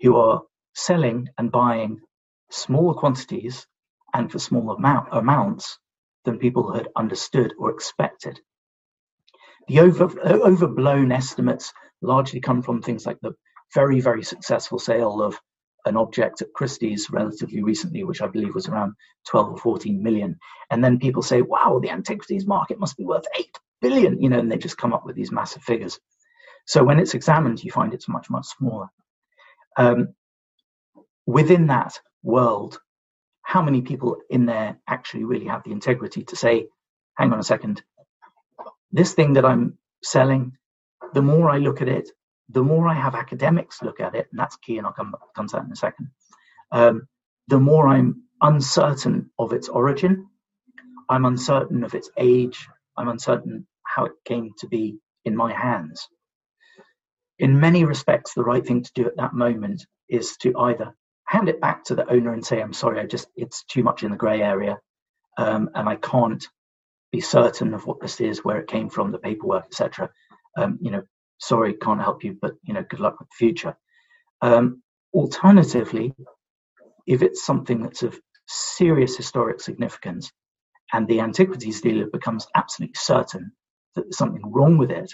who 0.00 0.16
are 0.16 0.42
selling 0.74 1.28
and 1.38 1.52
buying 1.52 2.00
smaller 2.50 2.94
quantities 2.94 3.66
and 4.14 4.30
for 4.30 4.38
smaller 4.38 4.74
amount, 4.76 5.08
amounts 5.12 5.78
than 6.24 6.38
people 6.38 6.72
had 6.72 6.88
understood 6.96 7.54
or 7.58 7.70
expected. 7.70 8.40
The 9.68 9.80
over, 9.80 10.04
overblown 10.24 11.12
estimates 11.12 11.72
largely 12.02 12.40
come 12.40 12.62
from 12.62 12.82
things 12.82 13.06
like 13.06 13.18
the 13.20 13.32
very, 13.74 14.00
very 14.00 14.22
successful 14.22 14.78
sale 14.78 15.22
of 15.22 15.38
an 15.86 15.96
object 15.96 16.42
at 16.42 16.52
Christie's 16.52 17.10
relatively 17.10 17.62
recently, 17.62 18.04
which 18.04 18.22
I 18.22 18.26
believe 18.26 18.54
was 18.54 18.68
around 18.68 18.94
12 19.28 19.50
or 19.50 19.56
14 19.56 20.02
million. 20.02 20.38
And 20.70 20.82
then 20.82 20.98
people 20.98 21.22
say, 21.22 21.42
wow, 21.42 21.80
the 21.82 21.90
antiquities 21.90 22.46
market 22.46 22.78
must 22.78 22.96
be 22.96 23.04
worth 23.04 23.24
8 23.36 23.46
billion, 23.80 24.20
you 24.20 24.28
know, 24.28 24.38
and 24.38 24.50
they 24.50 24.58
just 24.58 24.78
come 24.78 24.92
up 24.92 25.06
with 25.06 25.16
these 25.16 25.32
massive 25.32 25.62
figures. 25.62 25.98
So 26.66 26.84
when 26.84 26.98
it's 26.98 27.14
examined, 27.14 27.62
you 27.64 27.70
find 27.70 27.94
it's 27.94 28.08
much, 28.08 28.30
much 28.30 28.46
smaller. 28.46 28.88
Um, 29.76 30.14
within 31.26 31.68
that 31.68 31.98
world, 32.22 32.78
how 33.42 33.62
many 33.62 33.82
people 33.82 34.18
in 34.28 34.46
there 34.46 34.78
actually 34.86 35.24
really 35.24 35.46
have 35.46 35.64
the 35.64 35.72
integrity 35.72 36.24
to 36.24 36.36
say, 36.36 36.66
hang 37.16 37.32
on 37.32 37.40
a 37.40 37.44
second, 37.44 37.82
this 38.92 39.14
thing 39.14 39.34
that 39.34 39.44
I'm 39.44 39.78
selling, 40.02 40.52
the 41.14 41.22
more 41.22 41.50
I 41.50 41.58
look 41.58 41.80
at 41.82 41.88
it, 41.88 42.10
the 42.50 42.64
more 42.64 42.88
I 42.88 42.94
have 42.94 43.14
academics 43.16 43.82
look 43.82 44.00
at 44.00 44.14
it, 44.16 44.28
and 44.32 44.40
that's 44.40 44.56
key, 44.56 44.78
and 44.78 44.86
I'll 44.86 44.94
come, 44.94 45.14
come 45.36 45.48
to 45.48 45.56
that 45.56 45.66
in 45.66 45.72
a 45.72 45.76
second, 45.76 46.08
um, 46.72 47.08
the 47.48 47.60
more 47.60 47.88
I'm 47.88 48.24
uncertain 48.42 49.30
of 49.38 49.52
its 49.52 49.68
origin. 49.68 50.28
I'm 51.10 51.26
uncertain 51.26 51.84
of 51.84 51.94
its 51.94 52.10
age. 52.18 52.68
I'm 52.98 53.08
uncertain 53.08 53.68
how 53.84 54.06
it 54.06 54.12
came 54.26 54.52
to 54.60 54.68
be 54.68 54.98
in 55.24 55.36
my 55.36 55.52
hands. 55.54 56.08
In 57.38 57.60
many 57.60 57.84
respects, 57.84 58.34
the 58.34 58.44
right 58.44 58.66
thing 58.66 58.84
to 58.84 58.92
do 58.94 59.06
at 59.06 59.18
that 59.18 59.34
moment 59.34 59.86
is 60.08 60.36
to 60.38 60.56
either 60.58 60.94
hand 61.26 61.48
it 61.50 61.60
back 61.60 61.84
to 61.86 61.96
the 61.96 62.10
owner 62.10 62.32
and 62.34 62.46
say, 62.46 62.62
I'm 62.62 62.74
sorry, 62.74 63.00
I 63.00 63.06
just, 63.06 63.28
it's 63.36 63.64
too 63.64 63.82
much 63.84 64.04
in 64.04 64.12
the 64.12 64.18
grey 64.18 64.42
area, 64.42 64.78
um, 65.38 65.70
and 65.74 65.88
I 65.88 65.96
can't 65.96 66.44
be 67.12 67.20
certain 67.20 67.74
of 67.74 67.86
what 67.86 68.00
this 68.00 68.20
is, 68.20 68.44
where 68.44 68.60
it 68.60 68.68
came 68.68 68.90
from, 68.90 69.12
the 69.12 69.18
paperwork, 69.18 69.66
etc. 69.66 70.10
Um, 70.56 70.78
you 70.82 70.90
know, 70.92 71.02
sorry, 71.40 71.74
can't 71.74 72.00
help 72.00 72.22
you, 72.24 72.36
but 72.40 72.54
you 72.62 72.74
know, 72.74 72.84
good 72.88 73.00
luck 73.00 73.18
with 73.18 73.28
the 73.28 73.36
future. 73.36 73.76
Um, 74.42 74.82
alternatively, 75.12 76.14
if 77.06 77.22
it's 77.22 77.44
something 77.44 77.82
that's 77.82 78.02
of 78.02 78.18
serious 78.46 79.16
historic 79.16 79.60
significance 79.60 80.30
and 80.92 81.06
the 81.06 81.20
antiquities 81.20 81.80
dealer 81.80 82.06
becomes 82.06 82.46
absolutely 82.54 82.94
certain 82.96 83.52
that 83.94 84.02
there's 84.02 84.18
something 84.18 84.42
wrong 84.50 84.78
with 84.78 84.90
it, 84.90 85.12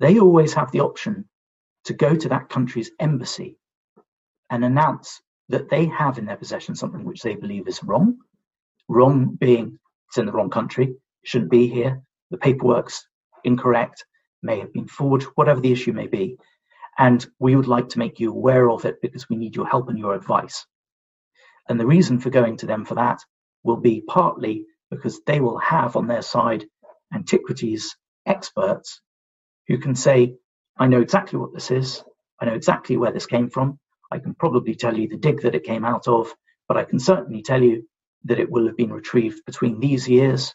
they 0.00 0.18
always 0.18 0.54
have 0.54 0.70
the 0.72 0.80
option 0.80 1.28
to 1.84 1.94
go 1.94 2.14
to 2.14 2.28
that 2.28 2.48
country's 2.48 2.90
embassy 3.00 3.58
and 4.50 4.64
announce 4.64 5.20
that 5.48 5.68
they 5.68 5.86
have 5.86 6.18
in 6.18 6.26
their 6.26 6.36
possession 6.36 6.74
something 6.74 7.04
which 7.04 7.22
they 7.22 7.34
believe 7.34 7.68
is 7.68 7.82
wrong. 7.82 8.18
Wrong 8.88 9.36
being 9.38 9.78
it's 10.08 10.18
in 10.18 10.26
the 10.26 10.32
wrong 10.32 10.50
country, 10.50 10.94
shouldn't 11.24 11.50
be 11.50 11.68
here, 11.68 12.02
the 12.30 12.36
paperwork's 12.36 13.06
incorrect, 13.44 14.04
may 14.42 14.60
have 14.60 14.72
been 14.72 14.88
forged, 14.88 15.26
whatever 15.34 15.60
the 15.60 15.72
issue 15.72 15.92
may 15.92 16.06
be. 16.08 16.38
And 16.98 17.26
we 17.38 17.56
would 17.56 17.68
like 17.68 17.90
to 17.90 17.98
make 17.98 18.20
you 18.20 18.30
aware 18.30 18.70
of 18.70 18.84
it 18.84 19.00
because 19.02 19.28
we 19.28 19.36
need 19.36 19.56
your 19.56 19.66
help 19.66 19.88
and 19.88 19.98
your 19.98 20.14
advice. 20.14 20.66
And 21.68 21.80
the 21.80 21.86
reason 21.86 22.20
for 22.20 22.30
going 22.30 22.58
to 22.58 22.66
them 22.66 22.84
for 22.84 22.96
that 22.96 23.20
will 23.64 23.78
be 23.78 24.02
partly 24.02 24.66
because 24.90 25.20
they 25.26 25.40
will 25.40 25.58
have 25.58 25.96
on 25.96 26.06
their 26.06 26.22
side 26.22 26.66
antiquities 27.14 27.96
experts 28.26 29.00
who 29.68 29.78
can 29.78 29.94
say, 29.96 30.36
I 30.78 30.88
know 30.88 31.00
exactly 31.00 31.38
what 31.38 31.54
this 31.54 31.70
is. 31.70 32.04
I 32.40 32.46
know 32.46 32.54
exactly 32.54 32.96
where 32.96 33.12
this 33.12 33.26
came 33.26 33.50
from. 33.50 33.78
I 34.10 34.20
can 34.20 34.34
probably 34.34 34.74
tell 34.74 34.96
you 34.98 35.08
the 35.08 35.18
dig 35.18 35.42
that 35.42 35.54
it 35.54 35.64
came 35.64 35.84
out 35.84 36.08
of, 36.08 36.34
but 36.68 36.76
I 36.76 36.84
can 36.84 37.00
certainly 37.00 37.42
tell 37.42 37.62
you 37.62 37.88
that 38.24 38.40
it 38.40 38.50
will 38.50 38.66
have 38.66 38.76
been 38.76 38.92
retrieved 38.92 39.44
between 39.46 39.80
these 39.80 40.08
years 40.08 40.54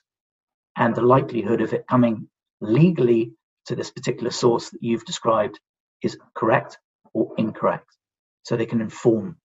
and 0.77 0.95
the 0.95 1.01
likelihood 1.01 1.61
of 1.61 1.73
it 1.73 1.87
coming 1.89 2.29
legally 2.61 3.33
to 3.67 3.75
this 3.75 3.91
particular 3.91 4.31
source 4.31 4.71
that 4.71 4.83
you've 4.83 5.05
described 5.05 5.59
is 6.03 6.17
correct 6.35 6.79
or 7.13 7.33
incorrect. 7.37 7.87
So 8.43 8.57
they 8.57 8.67
can 8.67 8.81
inform. 8.81 9.37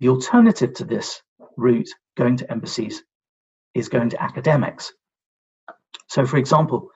The 0.00 0.10
alternative 0.10 0.74
to 0.76 0.84
this 0.84 1.22
route, 1.56 1.88
going 2.16 2.38
to 2.38 2.50
embassies, 2.50 3.02
is 3.74 3.90
going 3.90 4.10
to 4.10 4.22
academics. 4.22 4.92
So, 6.08 6.26
for 6.26 6.38
example, 6.38 6.90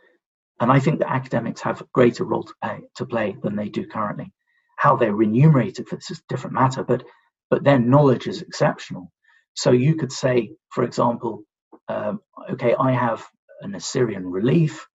and 0.60 0.72
I 0.72 0.80
think 0.80 1.00
that 1.00 1.12
academics 1.12 1.62
have 1.62 1.82
a 1.82 1.86
greater 1.94 2.24
role 2.24 2.44
to, 2.44 2.54
to 2.96 3.06
play 3.06 3.36
than 3.42 3.56
they 3.56 3.70
do 3.70 3.86
currently. 3.86 4.32
How 4.78 4.96
they're 4.96 5.14
remunerated 5.14 5.88
for 5.88 5.96
this 5.96 6.12
is 6.12 6.20
a 6.20 6.34
different 6.34 6.54
matter, 6.54 6.84
but 6.84 7.04
but 7.50 7.64
their 7.64 7.80
knowledge 7.80 8.28
is 8.28 8.42
exceptional. 8.42 9.12
So 9.54 9.72
you 9.72 9.96
could 9.96 10.12
say, 10.12 10.52
for 10.70 10.84
example, 10.84 11.44
um, 11.88 12.20
okay, 12.52 12.74
I 12.78 12.92
have 12.92 13.24
an 13.62 13.76
Assyrian 13.76 14.26
relief. 14.26 14.87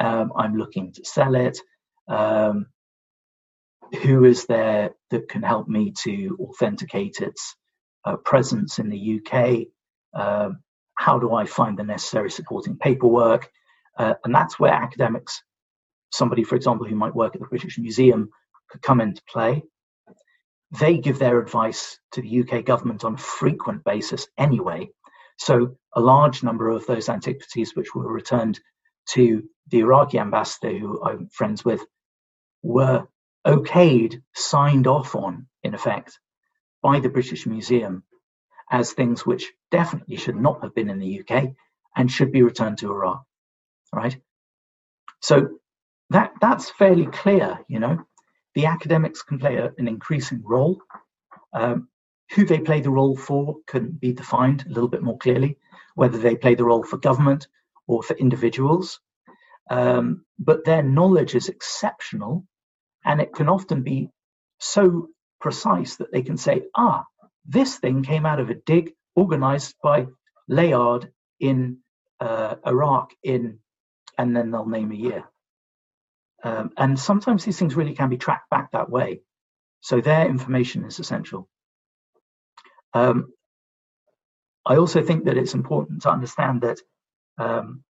Um, 0.00 0.32
I'm 0.36 0.56
looking 0.56 0.92
to 0.92 1.04
sell 1.04 1.34
it. 1.34 1.58
Um, 2.08 2.66
who 4.02 4.24
is 4.24 4.46
there 4.46 4.90
that 5.10 5.28
can 5.28 5.42
help 5.42 5.68
me 5.68 5.92
to 6.02 6.36
authenticate 6.40 7.20
its 7.20 7.54
uh, 8.04 8.16
presence 8.16 8.78
in 8.78 8.88
the 8.88 9.20
UK? 9.20 9.66
Um, 10.14 10.60
how 10.94 11.18
do 11.18 11.34
I 11.34 11.44
find 11.44 11.78
the 11.78 11.84
necessary 11.84 12.30
supporting 12.30 12.76
paperwork? 12.76 13.50
Uh, 13.98 14.14
and 14.24 14.34
that's 14.34 14.58
where 14.58 14.72
academics, 14.72 15.42
somebody, 16.10 16.44
for 16.44 16.56
example, 16.56 16.86
who 16.86 16.94
might 16.96 17.14
work 17.14 17.34
at 17.34 17.40
the 17.40 17.46
British 17.46 17.78
Museum, 17.78 18.30
could 18.70 18.82
come 18.82 19.00
into 19.00 19.22
play. 19.28 19.62
They 20.78 20.96
give 20.96 21.18
their 21.18 21.38
advice 21.38 21.98
to 22.12 22.22
the 22.22 22.40
UK 22.40 22.64
government 22.64 23.04
on 23.04 23.14
a 23.14 23.18
frequent 23.18 23.84
basis 23.84 24.26
anyway. 24.38 24.88
So 25.38 25.76
a 25.94 26.00
large 26.00 26.42
number 26.42 26.70
of 26.70 26.86
those 26.86 27.10
antiquities 27.10 27.74
which 27.74 27.94
were 27.94 28.10
returned 28.10 28.58
to 29.10 29.44
the 29.68 29.80
Iraqi 29.80 30.18
ambassador, 30.18 30.76
who 30.76 31.02
I'm 31.02 31.28
friends 31.28 31.64
with, 31.64 31.84
were 32.62 33.06
okayed, 33.46 34.22
signed 34.34 34.86
off 34.86 35.14
on, 35.14 35.46
in 35.62 35.74
effect, 35.74 36.18
by 36.82 37.00
the 37.00 37.08
British 37.08 37.46
Museum 37.46 38.04
as 38.70 38.92
things 38.92 39.26
which 39.26 39.52
definitely 39.70 40.16
should 40.16 40.36
not 40.36 40.62
have 40.62 40.74
been 40.74 40.90
in 40.90 40.98
the 40.98 41.20
UK 41.20 41.50
and 41.96 42.10
should 42.10 42.32
be 42.32 42.42
returned 42.42 42.78
to 42.78 42.90
Iraq. 42.90 43.22
Right? 43.92 44.16
So 45.20 45.58
that 46.10 46.32
that's 46.40 46.70
fairly 46.70 47.06
clear, 47.06 47.60
you 47.68 47.78
know. 47.78 48.04
The 48.54 48.66
academics 48.66 49.22
can 49.22 49.38
play 49.38 49.56
a, 49.56 49.72
an 49.78 49.88
increasing 49.88 50.42
role. 50.44 50.80
Um, 51.52 51.88
who 52.34 52.46
they 52.46 52.60
play 52.60 52.80
the 52.80 52.90
role 52.90 53.16
for 53.16 53.56
can 53.66 53.90
be 53.90 54.12
defined 54.12 54.64
a 54.64 54.68
little 54.70 54.88
bit 54.88 55.02
more 55.02 55.18
clearly, 55.18 55.58
whether 55.94 56.16
they 56.16 56.34
play 56.34 56.54
the 56.54 56.64
role 56.64 56.82
for 56.82 56.96
government 56.96 57.46
or 57.86 58.02
for 58.02 58.14
individuals. 58.16 59.00
Um, 59.70 60.24
but 60.38 60.64
their 60.64 60.82
knowledge 60.82 61.34
is 61.34 61.48
exceptional 61.48 62.46
and 63.04 63.20
it 63.20 63.34
can 63.34 63.48
often 63.48 63.82
be 63.82 64.10
so 64.58 65.08
precise 65.40 65.96
that 65.96 66.12
they 66.12 66.22
can 66.22 66.36
say, 66.36 66.62
ah, 66.74 67.04
this 67.44 67.76
thing 67.76 68.02
came 68.02 68.26
out 68.26 68.40
of 68.40 68.50
a 68.50 68.54
dig 68.54 68.92
organized 69.14 69.74
by 69.82 70.06
Layard 70.48 71.10
in 71.40 71.78
uh, 72.20 72.56
Iraq 72.66 73.12
in, 73.22 73.58
and 74.16 74.36
then 74.36 74.50
they'll 74.50 74.66
name 74.66 74.92
a 74.92 74.96
year. 74.96 75.24
Um, 76.44 76.70
and 76.76 76.98
sometimes 76.98 77.44
these 77.44 77.58
things 77.58 77.76
really 77.76 77.94
can 77.94 78.08
be 78.08 78.16
tracked 78.16 78.50
back 78.50 78.72
that 78.72 78.90
way. 78.90 79.22
So 79.80 80.00
their 80.00 80.28
information 80.28 80.84
is 80.84 80.98
essential. 80.98 81.48
Um, 82.94 83.32
I 84.64 84.76
also 84.76 85.02
think 85.02 85.24
that 85.24 85.36
it's 85.36 85.54
important 85.54 86.02
to 86.02 86.10
understand 86.10 86.60
that 86.62 86.78
um, 87.42 87.82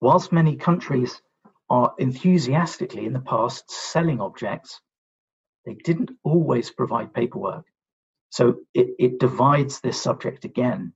whilst 0.00 0.32
many 0.32 0.56
countries 0.56 1.20
are 1.70 1.94
enthusiastically 1.98 3.06
in 3.06 3.12
the 3.12 3.20
past 3.20 3.70
selling 3.70 4.20
objects, 4.20 4.80
they 5.64 5.74
didn't 5.74 6.10
always 6.24 6.70
provide 6.70 7.14
paperwork. 7.14 7.64
So 8.30 8.56
it, 8.74 8.88
it 8.98 9.20
divides 9.20 9.80
this 9.80 10.00
subject 10.00 10.44
again. 10.44 10.92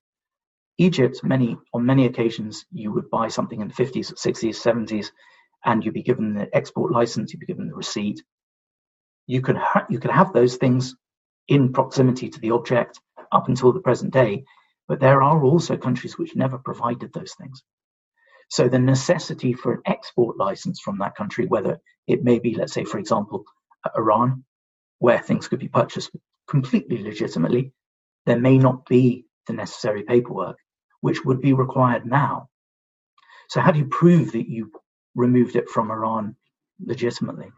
Egypt, 0.79 1.20
many 1.22 1.57
on 1.72 1.87
many 1.87 2.07
occasions, 2.07 2.66
you 2.72 2.92
would 2.92 3.09
buy 3.11 3.29
something 3.29 3.61
in 3.61 3.68
the 3.68 3.74
50s, 3.74 4.12
60s, 4.12 4.57
70s, 4.57 5.12
and 5.64 5.85
you'd 5.85 5.94
be 5.94 6.02
given 6.02 6.35
the 6.35 6.55
export 6.55 6.92
license, 6.92 7.33
you'd 7.33 7.40
be 7.40 7.46
given 7.46 7.68
the 7.68 7.74
receipt. 7.74 8.22
You 9.26 9.40
could 9.40 9.57
ha- 9.57 9.87
you 9.88 9.98
could 9.98 10.11
have 10.11 10.33
those 10.33 10.57
things 10.57 10.94
in 11.48 11.72
proximity 11.72 12.29
to 12.29 12.40
the 12.40 12.50
object 12.50 13.00
up 13.33 13.48
until 13.48 13.72
the 13.72 13.81
present 13.81 14.12
day, 14.12 14.44
but 14.88 15.01
there 15.01 15.22
are 15.22 15.44
also 15.44 15.77
countries 15.77 16.18
which 16.18 16.37
never 16.37 16.59
provided 16.59 17.12
those 17.12 17.35
things. 17.35 17.62
So 18.49 18.68
the 18.68 18.79
necessity 18.79 19.53
for 19.53 19.72
an 19.75 19.83
export 19.87 20.37
license 20.37 20.81
from 20.81 20.99
that 20.99 21.16
country, 21.16 21.46
whether 21.46 21.81
it 22.07 22.22
may 22.22 22.38
be, 22.38 22.55
let's 22.55 22.72
say, 22.72 22.85
for 22.85 22.99
example, 22.99 23.44
Iran, 23.96 24.44
where 24.99 25.18
things 25.18 25.49
could 25.49 25.59
be 25.59 25.68
purchased 25.68 26.11
completely 26.49 27.03
legitimately, 27.03 27.72
there 28.25 28.38
may 28.38 28.59
not 28.59 28.87
be 28.87 29.27
the 29.46 29.53
necessary 29.53 30.03
paperwork, 30.03 30.59
which 31.01 31.25
would 31.25 31.40
be 31.40 31.53
required 31.53 32.07
now. 32.07 32.49
So 33.49 33.61
how 33.61 33.72
do 33.72 33.79
you 33.79 33.87
prove 33.87 34.33
that 34.33 34.49
you 34.49 34.70
removed 35.14 35.57
it 35.57 35.68
from 35.68 35.90
Iran 35.90 36.37
legitimately? 36.85 37.51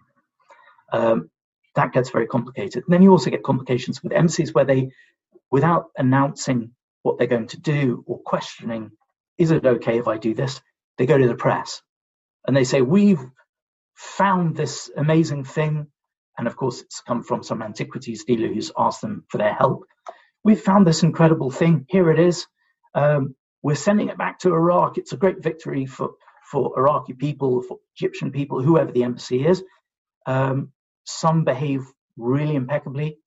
Um, 0.92 1.30
that 1.74 1.92
gets 1.92 2.10
very 2.10 2.26
complicated. 2.26 2.84
And 2.84 2.92
then 2.92 3.02
you 3.02 3.10
also 3.10 3.30
get 3.30 3.42
complications 3.42 4.02
with 4.02 4.12
embassies 4.12 4.52
where 4.52 4.64
they, 4.64 4.90
without 5.50 5.86
announcing 5.96 6.72
what 7.02 7.18
they're 7.18 7.26
going 7.26 7.48
to 7.48 7.60
do 7.60 8.04
or 8.06 8.18
questioning, 8.20 8.90
is 9.36 9.50
it 9.50 9.64
okay 9.64 9.98
if 9.98 10.08
I 10.08 10.18
do 10.18 10.34
this? 10.34 10.60
They 10.96 11.06
go 11.06 11.16
to 11.16 11.28
the 11.28 11.34
press 11.34 11.82
and 12.46 12.56
they 12.56 12.64
say, 12.64 12.82
We've 12.82 13.24
found 13.94 14.56
this 14.56 14.90
amazing 14.96 15.44
thing. 15.44 15.86
And 16.36 16.46
of 16.46 16.56
course, 16.56 16.80
it's 16.82 17.00
come 17.00 17.22
from 17.24 17.42
some 17.42 17.62
antiquities 17.62 18.24
dealer 18.24 18.48
who's 18.48 18.70
asked 18.78 19.00
them 19.00 19.24
for 19.28 19.38
their 19.38 19.54
help. 19.54 19.84
We've 20.44 20.60
found 20.60 20.86
this 20.86 21.02
incredible 21.02 21.50
thing. 21.50 21.84
Here 21.88 22.10
it 22.10 22.20
is. 22.20 22.46
Um, 22.94 23.34
we're 23.62 23.74
sending 23.74 24.08
it 24.08 24.18
back 24.18 24.38
to 24.40 24.54
Iraq. 24.54 24.98
It's 24.98 25.12
a 25.12 25.16
great 25.16 25.42
victory 25.42 25.84
for, 25.86 26.10
for 26.50 26.78
Iraqi 26.78 27.12
people, 27.14 27.62
for 27.62 27.78
Egyptian 27.96 28.30
people, 28.30 28.62
whoever 28.62 28.92
the 28.92 29.02
embassy 29.02 29.44
is. 29.44 29.64
Um, 30.26 30.72
some 31.04 31.44
behave 31.44 31.82
really 32.16 32.54
impeccably. 32.54 33.18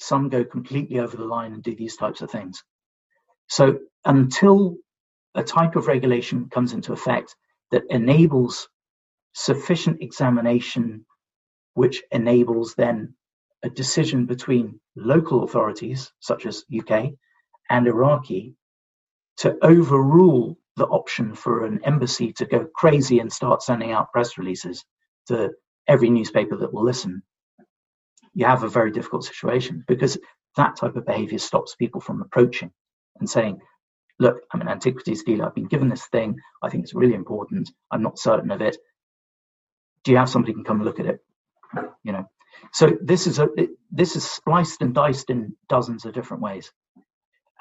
Some 0.00 0.28
go 0.28 0.44
completely 0.44 0.98
over 0.98 1.16
the 1.16 1.24
line 1.24 1.52
and 1.52 1.62
do 1.62 1.76
these 1.76 1.96
types 1.96 2.22
of 2.22 2.30
things. 2.30 2.62
So 3.48 3.80
until 4.04 4.76
a 5.34 5.42
type 5.42 5.76
of 5.76 5.86
regulation 5.86 6.48
comes 6.50 6.72
into 6.72 6.92
effect 6.92 7.34
that 7.70 7.84
enables 7.90 8.68
sufficient 9.34 10.02
examination 10.02 11.06
which 11.74 12.02
enables 12.10 12.74
then 12.74 13.14
a 13.62 13.70
decision 13.70 14.26
between 14.26 14.80
local 14.96 15.44
authorities, 15.44 16.12
such 16.20 16.46
as 16.46 16.64
UK 16.76 17.12
and 17.70 17.86
Iraqi, 17.86 18.54
to 19.38 19.56
overrule 19.62 20.58
the 20.76 20.86
option 20.86 21.34
for 21.34 21.64
an 21.64 21.80
embassy 21.84 22.32
to 22.34 22.46
go 22.46 22.66
crazy 22.74 23.20
and 23.20 23.32
start 23.32 23.62
sending 23.62 23.92
out 23.92 24.12
press 24.12 24.38
releases 24.38 24.84
to 25.28 25.52
every 25.86 26.10
newspaper 26.10 26.56
that 26.56 26.72
will 26.72 26.84
listen. 26.84 27.22
You 28.34 28.46
have 28.46 28.62
a 28.64 28.68
very 28.68 28.90
difficult 28.90 29.24
situation 29.24 29.84
because 29.86 30.18
that 30.56 30.76
type 30.76 30.96
of 30.96 31.06
behavior 31.06 31.38
stops 31.38 31.76
people 31.76 32.00
from 32.00 32.22
approaching 32.22 32.72
and 33.20 33.28
saying, 33.28 33.60
look, 34.18 34.42
I'm 34.52 34.60
an 34.60 34.68
antiquities 34.68 35.22
dealer. 35.24 35.46
I've 35.46 35.54
been 35.54 35.66
given 35.66 35.88
this 35.88 36.06
thing. 36.06 36.38
I 36.62 36.68
think 36.68 36.84
it's 36.84 36.94
really 36.94 37.14
important. 37.14 37.70
I'm 37.90 38.02
not 38.02 38.18
certain 38.18 38.50
of 38.50 38.60
it. 38.60 38.76
Do 40.04 40.12
you 40.12 40.18
have 40.18 40.28
somebody 40.28 40.52
who 40.52 40.58
can 40.58 40.64
come 40.64 40.84
look 40.84 41.00
at 41.00 41.06
it? 41.06 41.20
You 42.02 42.12
know, 42.12 42.24
so 42.72 42.96
this 43.02 43.26
is 43.26 43.38
a 43.38 43.48
this 43.90 44.16
is 44.16 44.28
spliced 44.28 44.80
and 44.80 44.94
diced 44.94 45.30
in 45.30 45.54
dozens 45.68 46.04
of 46.04 46.14
different 46.14 46.42
ways, 46.42 46.72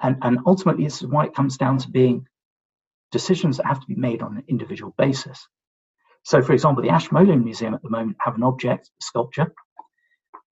and 0.02 0.18
and 0.22 0.40
ultimately 0.46 0.86
this 0.86 1.02
is 1.02 1.08
why 1.08 1.26
it 1.26 1.36
comes 1.36 1.58
down 1.58 1.80
to 1.80 1.90
being 1.90 2.26
decisions 3.12 3.58
that 3.58 3.66
have 3.66 3.82
to 3.82 3.88
be 3.88 3.96
made 3.96 4.22
on 4.22 4.38
an 4.38 4.44
individual 4.48 4.94
basis. 4.98 5.48
So, 6.24 6.42
for 6.42 6.54
example, 6.54 6.84
the 6.84 6.90
Ashmolean 6.90 7.44
Museum 7.44 7.74
at 7.74 7.82
the 7.82 7.90
moment 7.90 8.18
have 8.20 8.36
an 8.36 8.44
object, 8.44 8.90
a 9.02 9.04
sculpture. 9.04 9.54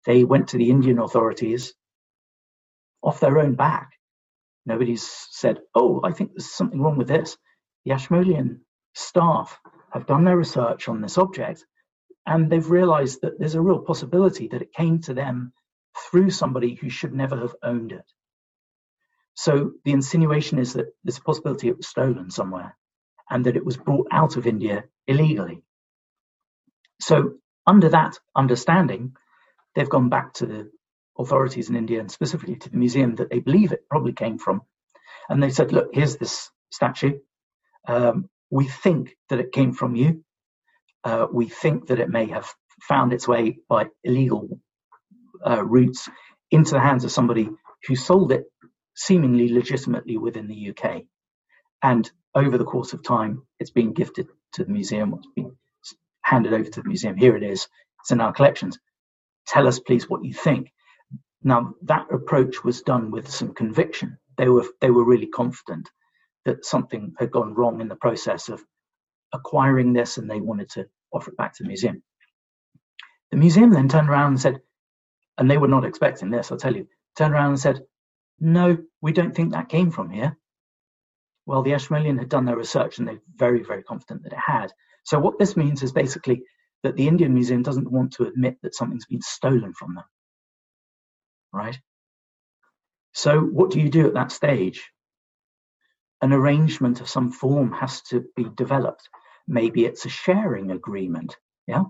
They 0.06 0.24
went 0.24 0.48
to 0.48 0.58
the 0.58 0.70
Indian 0.70 0.98
authorities 0.98 1.74
off 3.02 3.20
their 3.20 3.38
own 3.38 3.54
back 3.54 3.90
Nobody's 4.66 5.09
said, 5.31 5.61
oh, 5.75 6.01
I 6.05 6.12
think 6.12 6.33
there's 6.33 6.53
something 6.53 6.81
wrong 6.81 6.96
with 6.99 7.09
this. 7.09 7.37
The 7.85 7.92
Ashmolean 7.92 8.61
staff 8.94 9.59
have 9.92 10.07
done 10.07 10.25
their 10.25 10.37
research 10.37 10.88
on 10.88 11.01
this 11.01 11.18
object 11.18 11.64
and 12.27 12.51
they've 12.51 12.70
realized 12.70 13.23
that 13.23 13.38
there's 13.38 13.55
a 13.55 13.61
real 13.61 13.81
possibility 13.81 14.49
that 14.49 14.62
it 14.62 14.73
came 14.73 15.01
to 15.03 15.14
them 15.14 15.53
through 16.11 16.31
somebody 16.31 16.75
who 16.75 16.90
should 16.90 17.12
never 17.14 17.37
have 17.38 17.55
owned 17.62 17.92
it. 17.92 18.05
So 19.35 19.73
the 19.85 19.92
insinuation 19.92 20.59
is 20.59 20.75
that 20.75 20.87
there's 21.05 21.18
a 21.18 21.23
possibility 21.23 21.68
it 21.68 21.77
was 21.77 21.88
stolen 21.88 22.31
somewhere 22.31 22.77
and 23.31 23.46
that 23.46 23.57
it 23.57 23.64
was 23.64 23.77
brought 23.77 24.09
out 24.11 24.37
of 24.37 24.46
India 24.46 24.85
illegally. 25.07 25.62
So, 27.01 27.35
under 27.66 27.88
that 27.90 28.18
understanding, 28.37 29.14
they've 29.75 29.88
gone 29.88 30.09
back 30.09 30.35
to 30.35 30.46
the 30.46 30.70
authorities 31.20 31.70
in 31.70 31.76
India 31.76 32.00
and 32.00 32.11
specifically 32.11 32.56
to 32.56 32.70
the 32.70 32.78
museum 32.78 33.16
that 33.16 33.30
they 33.30 33.40
believe 33.40 33.72
it 33.72 33.88
probably 33.90 34.14
came 34.14 34.38
from. 34.38 34.62
And 35.28 35.42
they 35.42 35.50
said, 35.50 35.72
look, 35.72 35.90
here's 35.94 36.16
this 36.16 36.50
statue. 36.72 37.20
Um, 37.88 38.28
we 38.50 38.66
think 38.68 39.16
that 39.30 39.40
it 39.40 39.52
came 39.52 39.72
from 39.72 39.96
you. 39.96 40.24
Uh, 41.04 41.26
we 41.33 41.48
think 41.48 41.88
that 41.88 42.00
it 42.00 42.11
may 42.11 42.28
have 42.28 42.48
found 42.83 43.12
its 43.12 43.28
way 43.28 43.59
by 43.68 43.87
illegal 44.04 44.61
uh, 45.46 45.64
routes 45.64 46.09
into 46.50 46.72
the 46.72 46.80
hands 46.80 47.04
of 47.04 47.12
somebody 47.12 47.48
who 47.87 47.96
sold 47.96 48.33
it 48.33 48.44
seemingly 48.96 49.52
legitimately 49.52 50.18
within 50.18 50.48
the 50.48 50.70
UK. 50.70 51.02
And 51.83 52.11
over 52.35 52.59
the 52.59 52.64
course 52.64 52.92
of 52.92 53.02
time, 53.02 53.42
it's 53.61 53.70
been 53.70 53.92
gifted 53.94 54.28
to 54.54 54.64
the 54.64 54.72
museum, 54.72 55.14
it's 55.16 55.28
been 55.37 55.56
handed 56.22 56.52
over 56.52 56.64
to 56.70 56.83
the 56.83 56.88
museum. 56.88 57.16
Here 57.16 57.37
it 57.37 57.42
is, 57.42 57.68
it's 58.02 58.11
in 58.12 58.20
our 58.20 58.33
collections. 58.33 58.78
Tell 59.46 59.68
us, 59.68 59.80
please, 59.80 60.09
what 60.09 60.24
you 60.24 60.35
think. 60.35 60.72
Now 61.42 61.74
that 61.83 62.07
approach 62.12 62.62
was 62.64 62.83
done 62.83 63.11
with 63.11 63.29
some 63.29 63.55
conviction. 63.55 64.18
They 64.37 64.48
were 64.48 64.66
they 64.81 64.90
were 64.90 65.05
really 65.05 65.26
confident 65.26 65.88
that 66.44 66.64
something 66.64 67.14
had 67.18 67.31
gone 67.31 67.55
wrong 67.55 67.81
in 67.81 67.88
the 67.88 67.96
process 67.96 68.48
of 68.48 68.62
acquiring 69.33 69.92
this, 69.92 70.18
and 70.18 70.31
they 70.31 70.40
wanted 70.40 70.70
to 70.70 70.88
offer 71.12 71.31
it 71.31 71.37
back 71.37 71.55
to 71.55 71.62
the 71.62 71.68
museum. 71.68 72.03
The 73.31 73.37
museum 73.37 73.70
then 73.70 73.88
turned 73.88 74.09
around 74.09 74.33
and 74.33 74.40
said, 74.40 74.61
and 75.38 75.50
they 75.50 75.59
were 75.59 75.68
not 75.68 75.85
expecting 75.85 76.31
this, 76.31 76.50
I'll 76.50 76.59
tell 76.59 76.74
you, 76.74 76.88
turned 77.16 77.35
around 77.35 77.50
and 77.50 77.61
said, 77.61 77.85
no, 78.40 78.79
we 79.00 79.12
don't 79.12 79.35
think 79.35 79.53
that 79.53 79.68
came 79.68 79.90
from 79.90 80.11
here. 80.11 80.37
Well, 81.46 81.62
the 81.62 81.74
Ashmolean 81.74 82.18
had 82.18 82.29
done 82.29 82.44
their 82.44 82.57
research 82.57 82.98
and 82.98 83.07
they're 83.07 83.22
very, 83.37 83.62
very 83.62 83.83
confident 83.83 84.24
that 84.24 84.33
it 84.33 84.38
had. 84.38 84.72
So 85.05 85.18
what 85.18 85.38
this 85.38 85.57
means 85.57 85.83
is 85.83 85.92
basically 85.92 86.42
that 86.83 86.96
the 86.96 87.09
Indian 87.09 87.35
Museum 87.35 87.62
doesn't 87.62 87.90
want 87.90 88.12
to 88.14 88.24
admit 88.24 88.57
that 88.62 88.74
something's 88.74 89.07
been 89.07 89.22
stolen 89.22 89.72
from 89.74 89.94
them 89.94 90.05
right? 91.52 91.78
So, 93.12 93.40
what 93.40 93.70
do 93.70 93.80
you 93.80 93.88
do 93.90 94.06
at 94.06 94.14
that 94.14 94.32
stage? 94.32 94.90
An 96.22 96.32
arrangement 96.32 97.00
of 97.00 97.08
some 97.08 97.32
form 97.32 97.72
has 97.72 98.02
to 98.02 98.24
be 98.36 98.44
developed. 98.56 99.08
Maybe 99.48 99.84
it's 99.84 100.04
a 100.04 100.10
sharing 100.10 100.70
agreement, 100.70 101.36
yeah? 101.66 101.84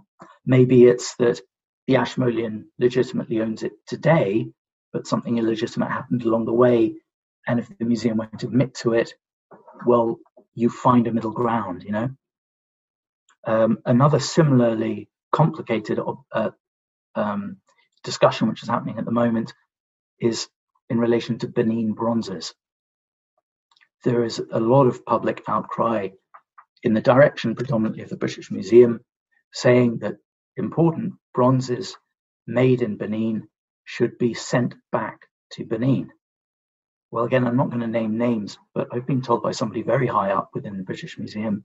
Maybe 0.47 0.85
it's 0.85 1.17
that 1.17 1.41
the 1.87 1.97
Ashmolean 1.97 2.67
legitimately 2.79 3.41
owns 3.41 3.63
it 3.63 3.73
today, 3.87 4.47
but 4.93 5.07
something 5.07 5.37
illegitimate 5.39 5.91
happened 5.91 6.23
along 6.25 6.47
the 6.47 6.53
way. 6.53 6.95
And 7.47 7.59
if 7.59 7.69
the 7.79 7.85
museum 7.85 8.19
won't 8.19 8.43
admit 8.43 8.75
to 8.77 8.95
it, 8.95 9.15
well, 9.87 10.19
you 10.55 10.71
find 10.71 11.07
a 11.07 11.13
middle 11.13 11.33
ground, 11.33 11.83
you 11.85 11.93
know? 11.93 12.11
Um, 13.47 13.79
another 13.85 14.21
similarly 14.21 15.09
complicated 15.33 15.99
uh, 16.33 16.51
um, 17.15 17.57
discussion 18.05 18.49
which 18.49 18.63
is 18.63 18.69
happening 18.69 18.99
at 18.99 19.05
the 19.05 19.11
moment 19.11 19.53
is 20.21 20.49
in 20.89 20.99
relation 20.99 21.39
to 21.39 21.49
Benin 21.49 21.93
bronzes. 21.93 22.55
There 24.05 24.25
is 24.25 24.41
a 24.51 24.61
lot 24.61 24.87
of 24.87 25.05
public 25.05 25.43
outcry 25.47 26.09
in 26.83 26.95
the 26.95 27.01
direction 27.01 27.55
predominantly 27.55 28.03
of 28.03 28.09
the 28.09 28.17
British 28.17 28.51
Museum 28.51 29.01
saying 29.53 29.99
that 29.99 30.17
important 30.57 31.15
bronzes 31.35 31.97
made 32.47 32.83
in 32.83 32.97
Benin 32.97 33.49
should 33.85 34.19
be 34.19 34.35
sent 34.35 34.75
back 34.93 35.27
to 35.53 35.65
Benin. 35.65 36.11
Well, 37.11 37.25
again, 37.25 37.47
I'm 37.47 37.57
not 37.57 37.71
going 37.71 37.81
to 37.81 37.87
name 37.87 38.19
names, 38.19 38.57
but 38.75 38.89
I've 38.93 39.07
been 39.07 39.23
told 39.23 39.43
by 39.43 39.51
somebody 39.51 39.83
very 39.83 40.07
high 40.07 40.31
up 40.31 40.51
within 40.55 40.77
the 40.77 40.85
British 40.85 41.19
Museum 41.19 41.65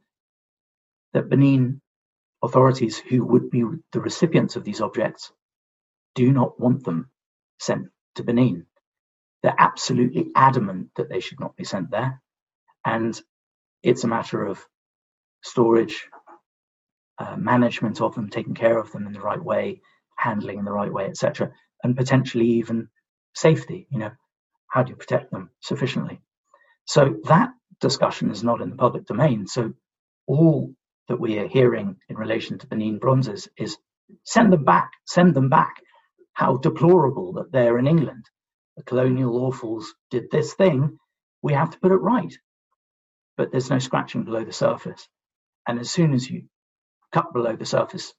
that 1.14 1.30
Benin 1.30 1.82
authorities 2.44 2.98
who 2.98 3.24
would 3.24 3.50
be 3.50 3.64
the 3.92 4.02
recipients 4.02 4.56
of 4.56 4.64
these 4.64 4.82
objects 4.82 5.32
do 6.16 6.32
not 6.32 6.60
want 6.60 6.84
them 6.84 7.10
sent 7.60 7.88
to 8.16 8.24
Benin. 8.24 8.66
They're 9.44 9.56
absolutely 9.58 10.32
adamant 10.36 10.90
that 10.96 11.10
they 11.10 11.20
should 11.20 11.40
not 11.40 11.56
be 11.56 11.64
sent 11.66 11.92
there. 11.92 12.22
And 12.86 13.20
it's 13.84 14.04
a 14.04 14.08
matter 14.08 14.44
of 14.46 14.66
storage, 15.44 16.08
uh, 17.20 17.36
management 17.38 18.02
of 18.02 18.16
them, 18.16 18.30
taking 18.30 18.56
care 18.56 18.78
of 18.80 18.92
them 18.92 19.08
in 19.08 19.14
the 19.14 19.22
right 19.22 19.44
way, 19.44 19.82
handling 20.18 20.60
in 20.60 20.66
the 20.66 20.72
right 20.72 20.92
way, 20.92 21.06
etc., 21.06 21.52
and 21.84 21.96
potentially 21.96 22.48
even 22.48 22.90
safety. 23.36 23.88
You 23.92 24.00
know, 24.00 24.12
how 24.68 24.84
do 24.84 24.92
you 24.92 24.96
protect 24.96 25.32
them 25.32 25.52
sufficiently? 25.62 26.22
So 26.86 27.18
that 27.26 27.52
discussion 27.82 28.32
is 28.32 28.44
not 28.44 28.62
in 28.62 28.70
the 28.70 28.76
public 28.76 29.06
domain. 29.06 29.48
So 29.48 29.74
all 30.28 30.74
that 31.08 31.20
we 31.20 31.40
are 31.40 31.48
hearing 31.48 31.98
in 32.10 32.18
relation 32.18 32.58
to 32.60 32.68
Benin 32.68 33.00
bronzes 33.00 33.48
is 33.58 33.78
send 34.24 34.54
them 34.54 34.66
back, 34.66 34.92
send 35.06 35.36
them 35.36 35.50
back 35.50 35.76
how 36.36 36.58
deplorable 36.58 37.34
that 37.34 37.52
they're 37.52 37.80
in 37.80 37.88
England. 37.88 38.26
The 38.78 38.84
colonial 38.84 39.52
awfuls 39.52 39.86
did 40.12 40.30
this 40.30 40.54
thing, 40.54 41.00
we 41.42 41.54
have 41.54 41.72
to 41.72 41.80
put 41.80 41.92
it 41.92 41.96
right. 41.96 42.34
But 43.38 43.52
there's 43.52 43.70
no 43.70 43.80
scratching 43.80 44.24
below 44.26 44.44
the 44.44 44.54
surface. 44.54 45.08
And 45.68 45.80
as 45.80 45.90
soon 45.90 46.14
as 46.14 46.30
you 46.30 46.44
cut 47.12 47.34
below 47.34 47.56
the 47.56 47.66
surface, 47.66 48.14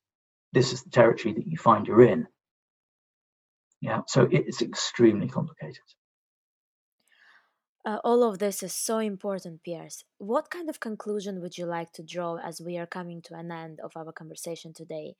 this 0.52 0.72
is 0.72 0.82
the 0.82 0.90
territory 0.90 1.34
that 1.34 1.46
you 1.46 1.58
find 1.58 1.86
you're 1.86 2.02
in. 2.02 2.26
Yeah, 3.82 4.00
so 4.08 4.26
it's 4.30 4.62
extremely 4.62 5.28
complicated. 5.28 5.84
Uh, 7.84 7.98
all 8.02 8.24
of 8.24 8.38
this 8.38 8.62
is 8.62 8.74
so 8.74 8.98
important, 8.98 9.62
Piers. 9.62 10.02
What 10.18 10.50
kind 10.50 10.68
of 10.68 10.80
conclusion 10.80 11.40
would 11.40 11.56
you 11.56 11.66
like 11.66 11.92
to 11.92 12.02
draw 12.02 12.36
as 12.36 12.60
we 12.60 12.78
are 12.78 12.86
coming 12.86 13.22
to 13.22 13.34
an 13.34 13.52
end 13.52 13.78
of 13.78 13.92
our 13.94 14.10
conversation 14.12 14.72
today? 14.72 15.14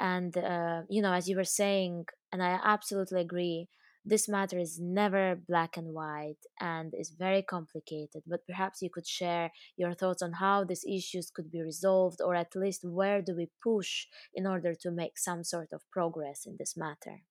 And, 0.00 0.36
uh, 0.36 0.82
you 0.88 1.02
know, 1.02 1.12
as 1.12 1.28
you 1.28 1.36
were 1.36 1.44
saying, 1.44 2.06
and 2.32 2.42
I 2.42 2.58
absolutely 2.62 3.20
agree, 3.20 3.68
this 4.04 4.28
matter 4.28 4.58
is 4.58 4.78
never 4.78 5.34
black 5.48 5.76
and 5.76 5.94
white 5.94 6.44
and 6.60 6.92
is 6.94 7.10
very 7.10 7.42
complicated. 7.42 8.22
But 8.26 8.46
perhaps 8.46 8.82
you 8.82 8.90
could 8.90 9.06
share 9.06 9.50
your 9.76 9.94
thoughts 9.94 10.22
on 10.22 10.32
how 10.32 10.64
these 10.64 10.84
issues 10.84 11.30
could 11.30 11.50
be 11.50 11.62
resolved, 11.62 12.20
or 12.20 12.34
at 12.34 12.54
least 12.54 12.84
where 12.84 13.22
do 13.22 13.34
we 13.34 13.48
push 13.62 14.06
in 14.34 14.46
order 14.46 14.74
to 14.74 14.90
make 14.90 15.18
some 15.18 15.42
sort 15.42 15.68
of 15.72 15.82
progress 15.90 16.44
in 16.44 16.56
this 16.58 16.76
matter? 16.76 17.22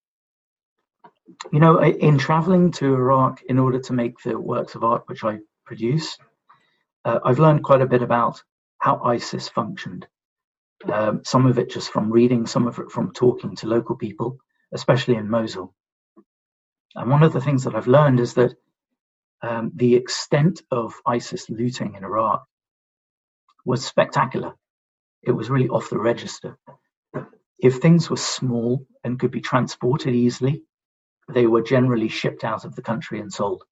You 1.52 1.60
know, 1.60 1.82
in 1.82 2.18
traveling 2.18 2.72
to 2.74 2.96
Iraq 2.96 3.44
in 3.44 3.60
order 3.60 3.80
to 3.80 3.94
make 3.94 4.20
the 4.24 4.40
works 4.40 4.76
of 4.76 4.84
art 4.84 5.04
which 5.08 5.24
I 5.24 5.40
produce, 5.66 6.18
uh, 7.06 7.20
I've 7.24 7.40
learned 7.40 7.64
quite 7.64 7.82
a 7.82 7.88
bit 7.88 8.02
about 8.02 8.42
how 8.80 9.02
ISIS 9.04 9.48
functioned 9.48 10.08
um, 10.92 11.22
some 11.24 11.46
of 11.46 11.60
it 11.60 11.70
just 11.70 11.92
from 11.92 12.12
reading, 12.12 12.46
some 12.46 12.68
of 12.68 12.80
it 12.80 12.92
from 12.92 13.14
talking 13.14 13.56
to 13.58 13.68
local 13.68 13.96
people, 13.96 14.38
especially 14.74 15.16
in 15.16 15.30
Mosul. 15.30 15.74
And 16.96 17.10
one 17.10 17.24
of 17.24 17.34
the 17.34 17.42
things 17.42 17.64
that 17.64 17.76
I've 17.76 17.88
learned 17.88 18.20
is 18.20 18.36
that 18.36 18.54
um, 19.42 19.72
the 19.76 19.96
extent 19.96 20.62
of 20.72 20.94
ISIS 21.06 21.50
looting 21.50 21.96
in 21.96 22.04
Iraq 22.04 22.46
was 23.66 23.86
spectacular. 23.86 24.54
It 25.22 25.32
was 25.32 25.50
really 25.50 25.70
off 25.70 25.90
the 25.90 26.00
register. 26.00 26.58
If 27.60 27.78
things 27.78 28.10
were 28.10 28.18
small 28.18 28.86
and 29.04 29.20
could 29.20 29.32
be 29.32 29.42
transported 29.42 30.14
easily, 30.14 30.64
they 31.34 31.48
were 31.48 31.62
generally 31.62 32.10
shipped 32.10 32.44
out 32.44 32.66
of 32.66 32.76
the 32.76 32.82
country 32.82 33.20
and 33.20 33.32
sold. 33.32 33.64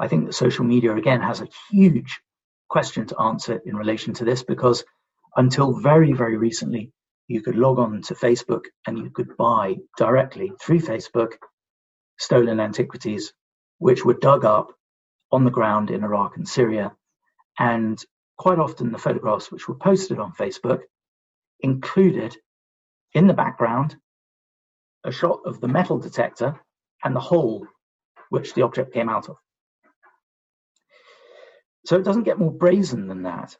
I 0.00 0.08
think 0.08 0.26
that 0.26 0.32
social 0.34 0.64
media 0.64 0.94
again 0.96 1.20
has 1.20 1.40
a 1.40 1.48
huge 1.70 2.20
question 2.68 3.06
to 3.06 3.20
answer 3.20 3.60
in 3.64 3.76
relation 3.76 4.14
to 4.14 4.24
this 4.24 4.42
because 4.42 4.84
until 5.36 5.72
very, 5.72 6.12
very 6.12 6.36
recently, 6.36 6.92
you 7.28 7.42
could 7.42 7.56
log 7.56 7.78
on 7.78 8.02
to 8.02 8.14
Facebook 8.14 8.64
and 8.86 8.98
you 8.98 9.10
could 9.10 9.36
buy 9.36 9.76
directly 9.96 10.52
through 10.60 10.80
Facebook 10.80 11.34
stolen 12.18 12.60
antiquities, 12.60 13.32
which 13.78 14.04
were 14.04 14.14
dug 14.14 14.44
up 14.44 14.72
on 15.32 15.44
the 15.44 15.50
ground 15.50 15.90
in 15.90 16.04
Iraq 16.04 16.36
and 16.36 16.48
Syria. 16.48 16.92
And 17.58 17.98
quite 18.36 18.58
often, 18.58 18.92
the 18.92 18.98
photographs 18.98 19.50
which 19.50 19.68
were 19.68 19.76
posted 19.76 20.18
on 20.18 20.32
Facebook 20.32 20.80
included 21.60 22.36
in 23.14 23.26
the 23.26 23.34
background 23.34 23.96
a 25.04 25.12
shot 25.12 25.40
of 25.44 25.60
the 25.60 25.68
metal 25.68 25.98
detector 25.98 26.60
and 27.04 27.14
the 27.14 27.20
hole 27.20 27.66
which 28.30 28.54
the 28.54 28.62
object 28.62 28.92
came 28.92 29.08
out 29.08 29.28
of. 29.28 29.36
So 31.86 31.96
it 31.96 32.04
doesn't 32.04 32.22
get 32.22 32.38
more 32.38 32.52
brazen 32.52 33.06
than 33.08 33.22
that. 33.22 33.56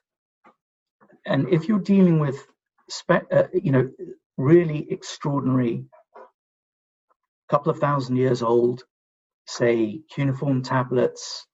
And 1.27 1.49
if 1.49 1.69
you're 1.69 1.79
dealing 1.81 2.19
with, 2.19 2.47
spe- 2.89 3.33
uh, 3.33 3.45
you 3.53 3.73
know, 3.73 3.91
really 4.37 4.87
extraordinary, 4.91 5.85
couple 7.51 7.71
of 7.71 7.79
thousand 7.79 8.17
years 8.17 8.43
old, 8.43 8.85
say 9.47 10.01
cuneiform 10.11 10.63
tablets, 10.63 11.47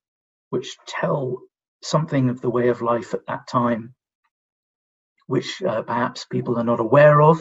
which 0.51 0.77
tell 0.87 1.41
something 1.83 2.31
of 2.31 2.41
the 2.41 2.51
way 2.51 2.69
of 2.69 2.83
life 2.83 3.15
at 3.15 3.27
that 3.27 3.47
time, 3.49 3.95
which 5.27 5.63
uh, 5.63 5.83
perhaps 5.83 6.27
people 6.27 6.59
are 6.59 6.65
not 6.65 6.81
aware 6.81 7.21
of, 7.21 7.41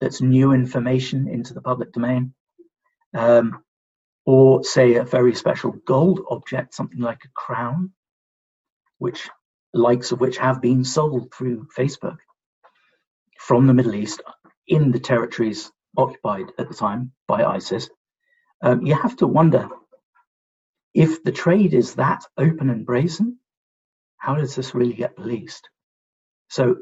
that's 0.00 0.20
new 0.20 0.52
information 0.52 1.28
into 1.28 1.54
the 1.54 1.60
public 1.60 1.92
domain. 1.92 2.34
Um, 3.14 3.62
or 4.26 4.62
say 4.64 4.94
a 4.94 5.04
very 5.04 5.34
special 5.34 5.72
gold 5.86 6.20
object, 6.30 6.74
something 6.74 7.00
like 7.00 7.24
a 7.24 7.28
crown, 7.34 7.92
which 8.98 9.28
likes 9.72 10.12
of 10.12 10.20
which 10.20 10.38
have 10.38 10.60
been 10.60 10.84
sold 10.84 11.32
through 11.32 11.68
Facebook 11.76 12.18
from 13.38 13.66
the 13.66 13.74
Middle 13.74 13.94
East 13.94 14.22
in 14.66 14.92
the 14.92 15.00
territories 15.00 15.72
occupied 15.96 16.52
at 16.58 16.68
the 16.68 16.74
time 16.74 17.12
by 17.26 17.44
ISIS, 17.44 17.90
um, 18.62 18.84
you 18.86 18.94
have 18.94 19.16
to 19.16 19.26
wonder 19.26 19.68
if 20.94 21.22
the 21.22 21.32
trade 21.32 21.74
is 21.74 21.94
that 21.94 22.24
open 22.36 22.70
and 22.70 22.84
brazen, 22.84 23.38
how 24.16 24.34
does 24.34 24.54
this 24.54 24.74
really 24.74 24.92
get 24.92 25.16
policed? 25.16 25.68
So, 26.48 26.76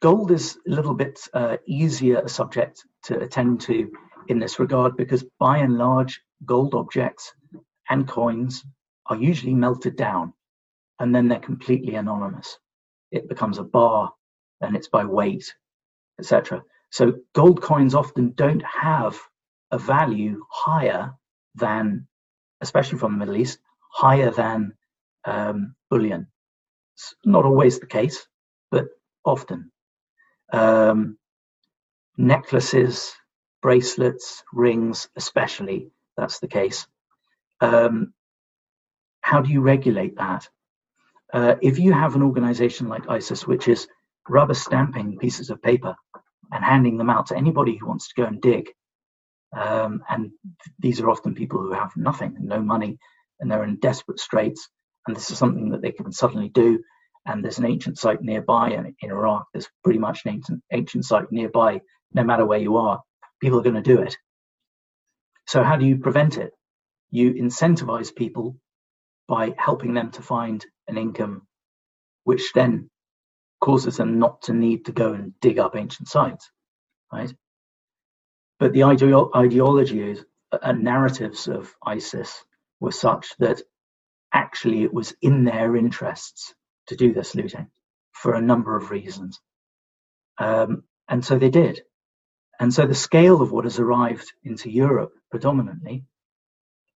gold 0.00 0.30
is 0.30 0.58
a 0.66 0.70
little 0.70 0.94
bit 0.94 1.20
uh, 1.32 1.58
easier 1.66 2.18
a 2.18 2.28
subject 2.28 2.84
to 3.04 3.20
attend 3.20 3.60
to 3.62 3.90
in 4.28 4.38
this 4.38 4.58
regard 4.58 4.96
because, 4.96 5.24
by 5.38 5.58
and 5.58 5.76
large, 5.76 6.20
gold 6.44 6.74
objects 6.74 7.32
and 7.88 8.08
coins 8.08 8.64
are 9.06 9.16
usually 9.16 9.54
melted 9.54 9.96
down 9.96 10.32
and 11.00 11.14
then 11.16 11.28
they're 11.28 11.40
completely 11.40 11.96
anonymous. 11.96 12.58
It 13.12 13.28
becomes 13.28 13.58
a 13.58 13.64
bar 13.64 14.12
and 14.62 14.76
it's 14.76 14.88
by 14.88 15.06
weight, 15.06 15.54
etc. 16.20 16.64
So 16.90 17.14
gold 17.34 17.62
coins 17.62 17.94
often 17.94 18.32
don't 18.32 18.64
have 18.64 19.18
a 19.72 19.78
value 19.78 20.42
higher 20.50 21.14
than, 21.56 22.08
especially 22.60 22.98
from 22.98 23.14
the 23.14 23.18
Middle 23.20 23.38
East, 23.38 23.58
higher 23.92 24.30
than 24.30 24.74
um, 25.26 25.76
bullion. 25.90 26.28
It's 26.96 27.14
not 27.24 27.44
always 27.46 27.80
the 27.80 27.86
case, 27.86 28.26
but 28.70 28.86
often. 29.24 29.72
Um, 30.52 31.18
necklaces, 32.18 33.14
bracelets, 33.62 34.44
rings, 34.52 35.08
especially, 35.16 35.90
that's 36.16 36.40
the 36.40 36.48
case. 36.48 36.86
Um, 37.60 38.14
how 39.22 39.42
do 39.42 39.50
you 39.52 39.60
regulate 39.62 40.16
that? 40.18 40.48
Uh, 41.32 41.56
if 41.62 41.78
you 41.78 41.92
have 41.92 42.16
an 42.16 42.22
organization 42.22 42.88
like 42.88 43.08
ISIS, 43.08 43.46
which 43.46 43.68
is 43.68 43.86
rubber 44.28 44.54
stamping 44.54 45.18
pieces 45.18 45.50
of 45.50 45.62
paper 45.62 45.94
and 46.52 46.64
handing 46.64 46.98
them 46.98 47.10
out 47.10 47.26
to 47.26 47.36
anybody 47.36 47.76
who 47.76 47.86
wants 47.86 48.08
to 48.08 48.20
go 48.20 48.26
and 48.26 48.40
dig, 48.40 48.70
um, 49.56 50.02
and 50.08 50.30
these 50.78 51.00
are 51.00 51.10
often 51.10 51.34
people 51.34 51.60
who 51.60 51.72
have 51.72 51.96
nothing 51.96 52.36
no 52.40 52.60
money 52.60 52.98
and 53.40 53.50
they're 53.50 53.64
in 53.64 53.76
desperate 53.76 54.20
straits, 54.20 54.68
and 55.06 55.16
this 55.16 55.30
is 55.30 55.38
something 55.38 55.70
that 55.70 55.82
they 55.82 55.92
can 55.92 56.12
suddenly 56.12 56.48
do. 56.48 56.80
And 57.26 57.44
there's 57.44 57.58
an 57.58 57.66
ancient 57.66 57.98
site 57.98 58.22
nearby, 58.22 58.70
in 58.72 58.94
Iraq, 59.02 59.46
there's 59.52 59.68
pretty 59.84 59.98
much 59.98 60.24
an 60.24 60.32
ancient, 60.32 60.62
ancient 60.72 61.04
site 61.04 61.30
nearby, 61.30 61.80
no 62.12 62.24
matter 62.24 62.46
where 62.46 62.58
you 62.58 62.76
are. 62.78 63.00
People 63.40 63.60
are 63.60 63.62
going 63.62 63.76
to 63.76 63.82
do 63.82 64.00
it. 64.00 64.16
So, 65.46 65.62
how 65.62 65.76
do 65.76 65.86
you 65.86 65.98
prevent 65.98 66.38
it? 66.38 66.52
You 67.10 67.34
incentivize 67.34 68.14
people 68.14 68.56
by 69.30 69.54
helping 69.58 69.94
them 69.94 70.10
to 70.12 70.22
find 70.22 70.66
an 70.88 70.98
income, 70.98 71.46
which 72.24 72.52
then 72.54 72.90
causes 73.60 73.96
them 73.98 74.18
not 74.18 74.42
to 74.42 74.52
need 74.54 74.86
to 74.86 74.92
go 74.92 75.14
and 75.14 75.34
dig 75.40 75.58
up 75.60 75.76
ancient 75.76 76.08
sites, 76.08 76.50
right? 77.12 77.32
But 78.58 78.72
the 78.72 78.80
ideo- 78.80 79.34
ideologies 79.36 80.24
and 80.52 80.84
narratives 80.84 81.48
of 81.48 81.74
ISIS 81.86 82.44
were 82.80 82.92
such 82.92 83.36
that 83.38 83.62
actually 84.34 84.82
it 84.84 84.92
was 84.94 85.14
in 85.22 85.44
their 85.44 85.76
interests 85.76 86.54
to 86.88 86.96
do 86.96 87.14
this 87.14 87.34
looting 87.36 87.68
for 88.12 88.34
a 88.34 88.42
number 88.42 88.76
of 88.76 88.90
reasons. 88.90 89.40
Um, 90.38 90.84
and 91.08 91.24
so 91.24 91.38
they 91.38 91.50
did. 91.50 91.82
And 92.60 92.74
so 92.74 92.86
the 92.86 92.94
scale 92.94 93.42
of 93.42 93.52
what 93.52 93.64
has 93.64 93.78
arrived 93.78 94.32
into 94.44 94.70
Europe 94.70 95.12
predominantly 95.30 96.04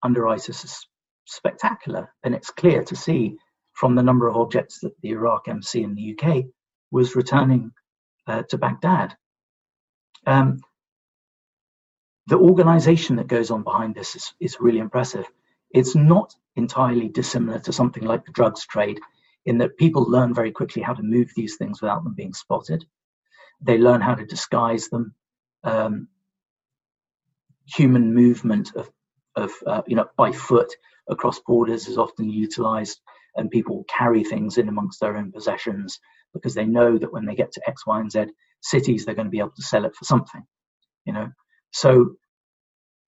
under 0.02 0.28
ISIS 0.28 0.64
is 0.64 0.86
spectacular. 1.24 2.12
And 2.22 2.34
it's 2.34 2.50
clear 2.50 2.82
to 2.84 2.96
see 2.96 3.36
from 3.72 3.94
the 3.94 4.02
number 4.02 4.28
of 4.28 4.36
objects 4.36 4.80
that 4.80 4.98
the 5.00 5.10
Iraq 5.10 5.48
embassy 5.48 5.82
in 5.82 5.94
the 5.94 6.16
UK 6.16 6.44
was 6.90 7.16
returning 7.16 7.72
uh, 8.26 8.42
to 8.48 8.58
Baghdad. 8.58 9.16
Um, 10.26 10.60
the 12.26 12.38
organization 12.38 13.16
that 13.16 13.26
goes 13.26 13.50
on 13.50 13.62
behind 13.62 13.94
this 13.94 14.16
is, 14.16 14.32
is 14.40 14.60
really 14.60 14.78
impressive. 14.78 15.26
It's 15.70 15.94
not 15.94 16.34
entirely 16.56 17.08
dissimilar 17.08 17.58
to 17.60 17.72
something 17.72 18.04
like 18.04 18.24
the 18.24 18.32
drugs 18.32 18.64
trade, 18.66 19.00
in 19.44 19.58
that 19.58 19.76
people 19.76 20.04
learn 20.04 20.32
very 20.32 20.52
quickly 20.52 20.80
how 20.80 20.94
to 20.94 21.02
move 21.02 21.30
these 21.36 21.56
things 21.56 21.82
without 21.82 22.02
them 22.04 22.14
being 22.14 22.32
spotted. 22.32 22.84
They 23.60 23.76
learn 23.76 24.00
how 24.00 24.14
to 24.14 24.24
disguise 24.24 24.88
them. 24.88 25.14
Um, 25.64 26.08
human 27.66 28.14
movement 28.14 28.74
of, 28.74 28.90
of 29.36 29.52
uh, 29.66 29.82
you 29.86 29.96
know, 29.96 30.06
by 30.16 30.32
foot 30.32 30.72
across 31.08 31.40
borders 31.40 31.88
is 31.88 31.98
often 31.98 32.30
utilized 32.30 33.00
and 33.36 33.50
people 33.50 33.84
carry 33.88 34.24
things 34.24 34.58
in 34.58 34.68
amongst 34.68 35.00
their 35.00 35.16
own 35.16 35.32
possessions 35.32 36.00
because 36.32 36.54
they 36.54 36.66
know 36.66 36.98
that 36.98 37.12
when 37.12 37.26
they 37.26 37.34
get 37.34 37.52
to 37.52 37.62
X, 37.68 37.86
Y, 37.86 38.00
and 38.00 38.10
Z 38.10 38.26
cities, 38.60 39.04
they're 39.04 39.14
going 39.14 39.26
to 39.26 39.30
be 39.30 39.38
able 39.38 39.52
to 39.56 39.62
sell 39.62 39.84
it 39.84 39.94
for 39.94 40.04
something, 40.04 40.42
you 41.04 41.12
know. 41.12 41.28
So 41.72 42.16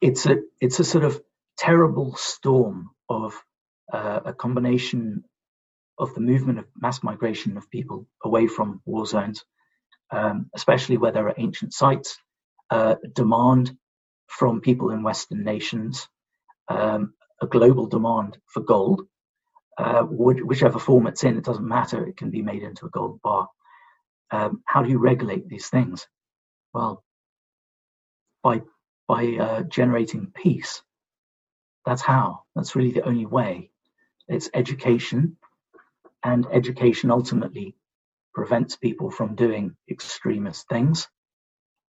it's 0.01 0.27
a 0.27 0.39
it's 0.61 0.81
a 0.81 0.85
sort 0.85 1.05
of 1.05 1.21
terrible 1.59 2.15
storm 2.17 2.91
of 3.09 3.35
uh, 3.93 4.21
a 4.27 4.33
combination 4.35 5.25
of 5.99 6.15
the 6.15 6.21
movement 6.21 6.59
of 6.59 6.67
mass 6.77 7.03
migration 7.03 7.57
of 7.57 7.71
people 7.71 8.07
away 8.23 8.47
from 8.47 8.83
war 8.85 9.07
zones, 9.07 9.45
um, 10.11 10.51
especially 10.55 10.99
where 10.99 11.13
there 11.13 11.29
are 11.29 11.35
ancient 11.39 11.73
sites, 11.73 12.19
uh, 12.71 12.97
demand 13.15 13.77
from 14.27 14.61
people 14.61 14.91
in 14.91 15.03
Western 15.03 15.45
nations, 15.45 16.09
um, 16.69 17.15
a 17.41 17.47
global 17.47 17.87
demand 17.87 18.39
for 18.47 18.61
gold, 18.61 19.03
uh, 19.79 20.03
whichever 20.03 20.79
form 20.79 21.07
it's 21.07 21.25
in, 21.25 21.37
it 21.37 21.45
doesn't 21.45 21.67
matter. 21.69 22.07
It 22.07 22.17
can 22.17 22.31
be 22.31 22.43
made 22.43 22.63
into 22.63 22.87
a 22.87 22.91
gold 22.91 23.21
bar. 23.23 23.49
Um, 24.31 24.63
how 24.65 24.83
do 24.83 24.91
you 24.91 24.99
regulate 24.99 25.49
these 25.49 25.69
things? 25.69 26.07
Well, 26.73 27.05
by 28.43 28.63
by 29.09 29.37
uh, 29.37 29.63
generating 29.63 30.33
peace. 30.35 30.83
That's 31.85 32.03
how. 32.03 32.43
That's 32.55 32.75
really 32.75 32.93
the 32.93 33.07
only 33.07 33.27
way. 33.27 33.71
It's 34.29 34.51
education, 34.55 35.37
and 36.25 36.47
education 36.51 37.11
ultimately 37.11 37.77
prevents 38.35 38.77
people 38.77 39.11
from 39.11 39.37
doing 39.37 39.77
extremist 39.91 40.69
things. 40.69 41.09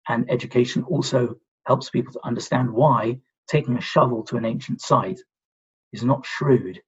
And 0.07 0.29
education 0.29 0.83
also 0.83 1.35
helps 1.65 1.89
people 1.89 2.13
to 2.13 2.25
understand 2.25 2.71
why 2.71 3.19
taking 3.49 3.77
a 3.77 3.81
shovel 3.81 4.23
to 4.25 4.37
an 4.37 4.45
ancient 4.45 4.81
site 4.81 5.19
is 5.97 6.03
not 6.03 6.25
shrewd 6.25 6.81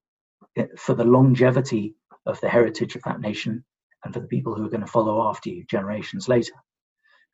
for 0.78 0.94
the 0.94 1.04
longevity 1.04 1.96
of 2.26 2.40
the 2.42 2.50
heritage 2.50 2.96
of 2.96 3.04
that 3.04 3.20
nation 3.20 3.64
and 4.04 4.14
for 4.14 4.20
the 4.20 4.28
people 4.28 4.56
who 4.56 4.66
are 4.66 4.70
going 4.70 4.82
to 4.82 4.88
follow 4.88 5.28
after 5.28 5.50
you 5.50 5.66
generations 5.66 6.28
later. 6.30 6.54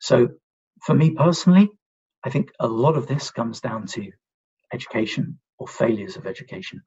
So, 0.00 0.28
for 0.82 0.94
me 0.94 1.10
personally, 1.10 1.70
I 2.24 2.30
think 2.30 2.50
a 2.58 2.66
lot 2.66 2.96
of 2.96 3.06
this 3.06 3.30
comes 3.30 3.60
down 3.60 3.86
to 3.88 4.10
education 4.72 5.38
or 5.58 5.68
failures 5.68 6.16
of 6.16 6.26
education. 6.26 6.82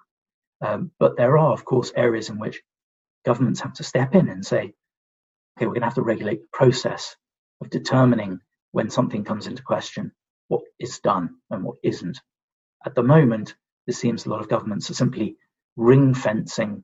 Um, 0.61 0.91
but 0.99 1.15
there 1.17 1.37
are, 1.37 1.53
of 1.53 1.65
course, 1.65 1.91
areas 1.95 2.29
in 2.29 2.39
which 2.39 2.61
governments 3.25 3.61
have 3.61 3.73
to 3.73 3.83
step 3.83 4.15
in 4.15 4.27
and 4.29 4.45
say, 4.45 4.73
okay, 5.57 5.65
we're 5.65 5.73
going 5.73 5.81
to 5.81 5.85
have 5.85 5.95
to 5.95 6.01
regulate 6.01 6.41
the 6.41 6.47
process 6.51 7.15
of 7.61 7.69
determining 7.69 8.39
when 8.71 8.89
something 8.89 9.23
comes 9.23 9.47
into 9.47 9.63
question, 9.63 10.11
what 10.47 10.61
is 10.79 10.99
done 10.99 11.35
and 11.49 11.63
what 11.63 11.77
isn't. 11.83 12.19
At 12.85 12.95
the 12.95 13.03
moment, 13.03 13.55
it 13.89 13.95
seems 13.95 14.25
a 14.25 14.29
lot 14.29 14.39
of 14.39 14.47
governments 14.47 14.89
are 14.89 14.95
simply 14.95 15.35
ring 15.75 16.13
fencing 16.13 16.83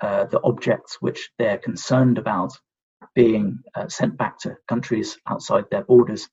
uh, 0.00 0.24
the 0.26 0.40
objects 0.42 0.98
which 1.00 1.30
they're 1.38 1.58
concerned 1.58 2.18
about 2.18 2.52
being 3.14 3.60
uh, 3.74 3.88
sent 3.88 4.16
back 4.18 4.38
to 4.40 4.56
countries 4.68 5.16
outside 5.26 5.64
their 5.70 5.84
borders 5.84 6.28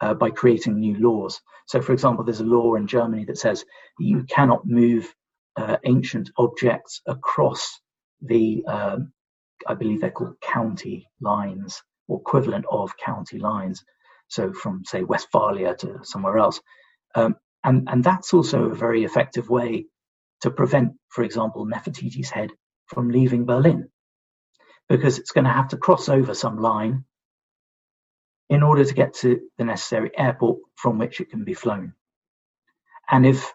uh, 0.00 0.14
by 0.14 0.30
creating 0.30 0.78
new 0.78 0.96
laws. 0.98 1.40
So, 1.66 1.82
for 1.82 1.92
example, 1.92 2.24
there's 2.24 2.40
a 2.40 2.44
law 2.44 2.74
in 2.74 2.86
Germany 2.86 3.24
that 3.26 3.38
says 3.38 3.64
you 3.98 4.24
cannot 4.24 4.66
move 4.66 5.12
uh, 5.56 5.76
ancient 5.84 6.30
objects 6.38 7.02
across 7.06 7.80
the, 8.20 8.64
um, 8.66 9.12
I 9.66 9.74
believe 9.74 10.00
they're 10.00 10.10
called 10.10 10.40
county 10.40 11.08
lines 11.20 11.82
or 12.08 12.20
equivalent 12.20 12.64
of 12.70 12.96
county 12.96 13.38
lines. 13.38 13.84
So, 14.28 14.52
from 14.52 14.84
say 14.84 15.02
Westphalia 15.02 15.74
to 15.76 16.00
somewhere 16.02 16.38
else. 16.38 16.60
Um, 17.14 17.36
and, 17.64 17.88
and 17.90 18.02
that's 18.02 18.34
also 18.34 18.64
a 18.64 18.74
very 18.74 19.04
effective 19.04 19.48
way 19.48 19.86
to 20.40 20.50
prevent, 20.50 20.92
for 21.08 21.22
example, 21.24 21.66
Nefertiti's 21.66 22.30
head 22.30 22.50
from 22.86 23.08
leaving 23.08 23.46
Berlin 23.46 23.88
because 24.88 25.18
it's 25.18 25.30
going 25.30 25.44
to 25.44 25.50
have 25.50 25.68
to 25.68 25.76
cross 25.76 26.08
over 26.08 26.34
some 26.34 26.58
line 26.58 27.04
in 28.50 28.62
order 28.62 28.84
to 28.84 28.94
get 28.94 29.14
to 29.14 29.40
the 29.56 29.64
necessary 29.64 30.10
airport 30.16 30.58
from 30.74 30.98
which 30.98 31.20
it 31.20 31.30
can 31.30 31.44
be 31.44 31.54
flown. 31.54 31.94
And 33.10 33.24
if 33.24 33.52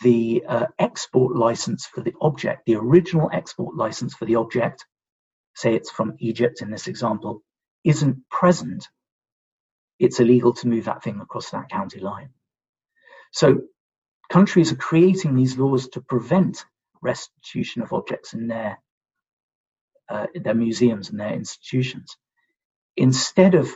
the 0.00 0.44
uh, 0.48 0.66
export 0.78 1.36
license 1.36 1.86
for 1.86 2.00
the 2.00 2.14
object, 2.20 2.62
the 2.66 2.76
original 2.76 3.28
export 3.32 3.76
license 3.76 4.14
for 4.14 4.24
the 4.24 4.36
object, 4.36 4.86
say 5.54 5.74
it's 5.74 5.90
from 5.90 6.14
Egypt 6.18 6.62
in 6.62 6.70
this 6.70 6.86
example, 6.86 7.42
isn't 7.84 8.28
present, 8.30 8.88
it's 9.98 10.20
illegal 10.20 10.54
to 10.54 10.68
move 10.68 10.86
that 10.86 11.02
thing 11.02 11.20
across 11.20 11.50
that 11.50 11.68
county 11.68 12.00
line. 12.00 12.30
So 13.32 13.62
countries 14.30 14.72
are 14.72 14.76
creating 14.76 15.36
these 15.36 15.58
laws 15.58 15.88
to 15.90 16.00
prevent 16.00 16.64
restitution 17.02 17.82
of 17.82 17.92
objects 17.92 18.34
in 18.34 18.48
their 18.48 18.78
uh, 20.08 20.26
their 20.34 20.54
museums 20.54 21.10
and 21.10 21.20
their 21.20 21.32
institutions. 21.32 22.16
Instead 22.96 23.54
of 23.54 23.70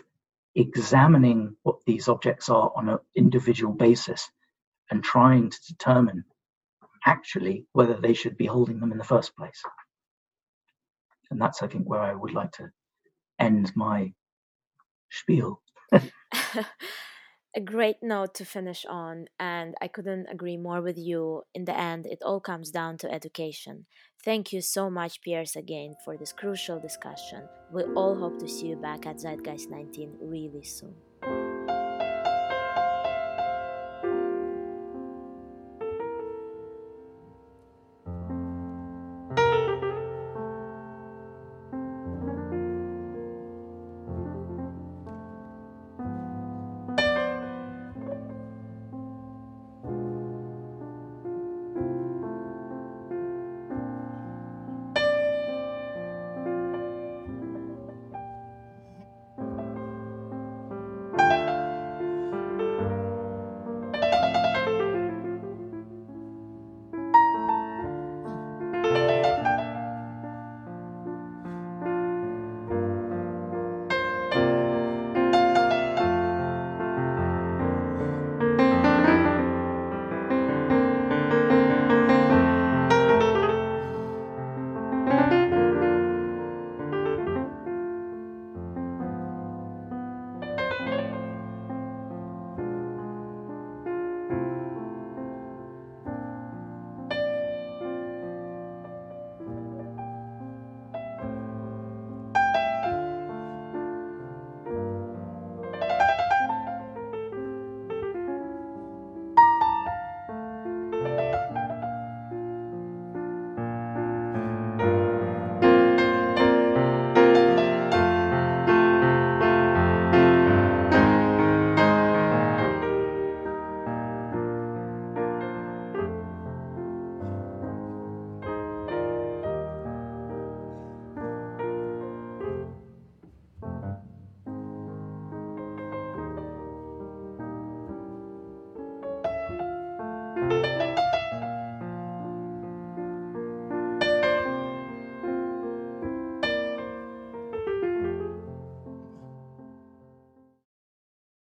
examining 0.55 1.57
what 1.63 1.79
these 1.87 2.09
objects 2.09 2.49
are 2.51 2.73
on 2.77 2.89
an 2.89 2.99
individual 3.15 3.73
basis 3.73 4.31
and 4.91 5.03
trying 5.05 5.51
to 5.51 5.59
determine 5.69 6.25
actually 7.07 7.67
whether 7.73 7.95
they 7.95 8.15
should 8.15 8.37
be 8.37 8.47
holding 8.47 8.81
them 8.81 8.93
in 8.93 8.99
the 8.99 9.05
first 9.05 9.37
place. 9.37 9.63
And 11.31 11.41
that's, 11.41 11.63
I 11.63 11.69
think, 11.69 11.89
where 11.89 12.01
I 12.01 12.15
would 12.15 12.35
like 12.35 12.53
to 12.53 12.71
end 13.39 13.73
my 13.77 14.13
spiel. 15.11 15.63
a 17.57 17.61
great 17.61 18.03
note 18.03 18.35
to 18.35 18.45
finish 18.45 18.85
on, 18.85 19.27
and 19.41 19.75
I 19.81 19.89
couldn't 19.89 20.27
agree 20.29 20.57
more 20.59 20.83
with 20.83 20.99
you. 20.99 21.43
In 21.55 21.65
the 21.65 21.77
end, 21.77 22.07
it 22.07 22.23
all 22.23 22.41
comes 22.41 22.71
down 22.71 22.99
to 22.99 23.11
education. 23.13 23.87
Thank 24.23 24.53
you 24.53 24.61
so 24.61 24.91
much, 24.91 25.23
Piers, 25.23 25.57
again 25.57 25.97
for 26.05 26.17
this 26.17 26.33
crucial 26.33 26.79
discussion. 26.79 27.49
We 27.73 27.85
all 27.97 28.17
hope 28.17 28.39
to 28.41 28.49
see 28.49 28.67
you 28.69 28.77
back 28.77 29.07
at 29.07 29.17
Zeitgeist 29.19 29.71
19 29.71 30.19
really 30.21 30.65
soon. 30.65 30.97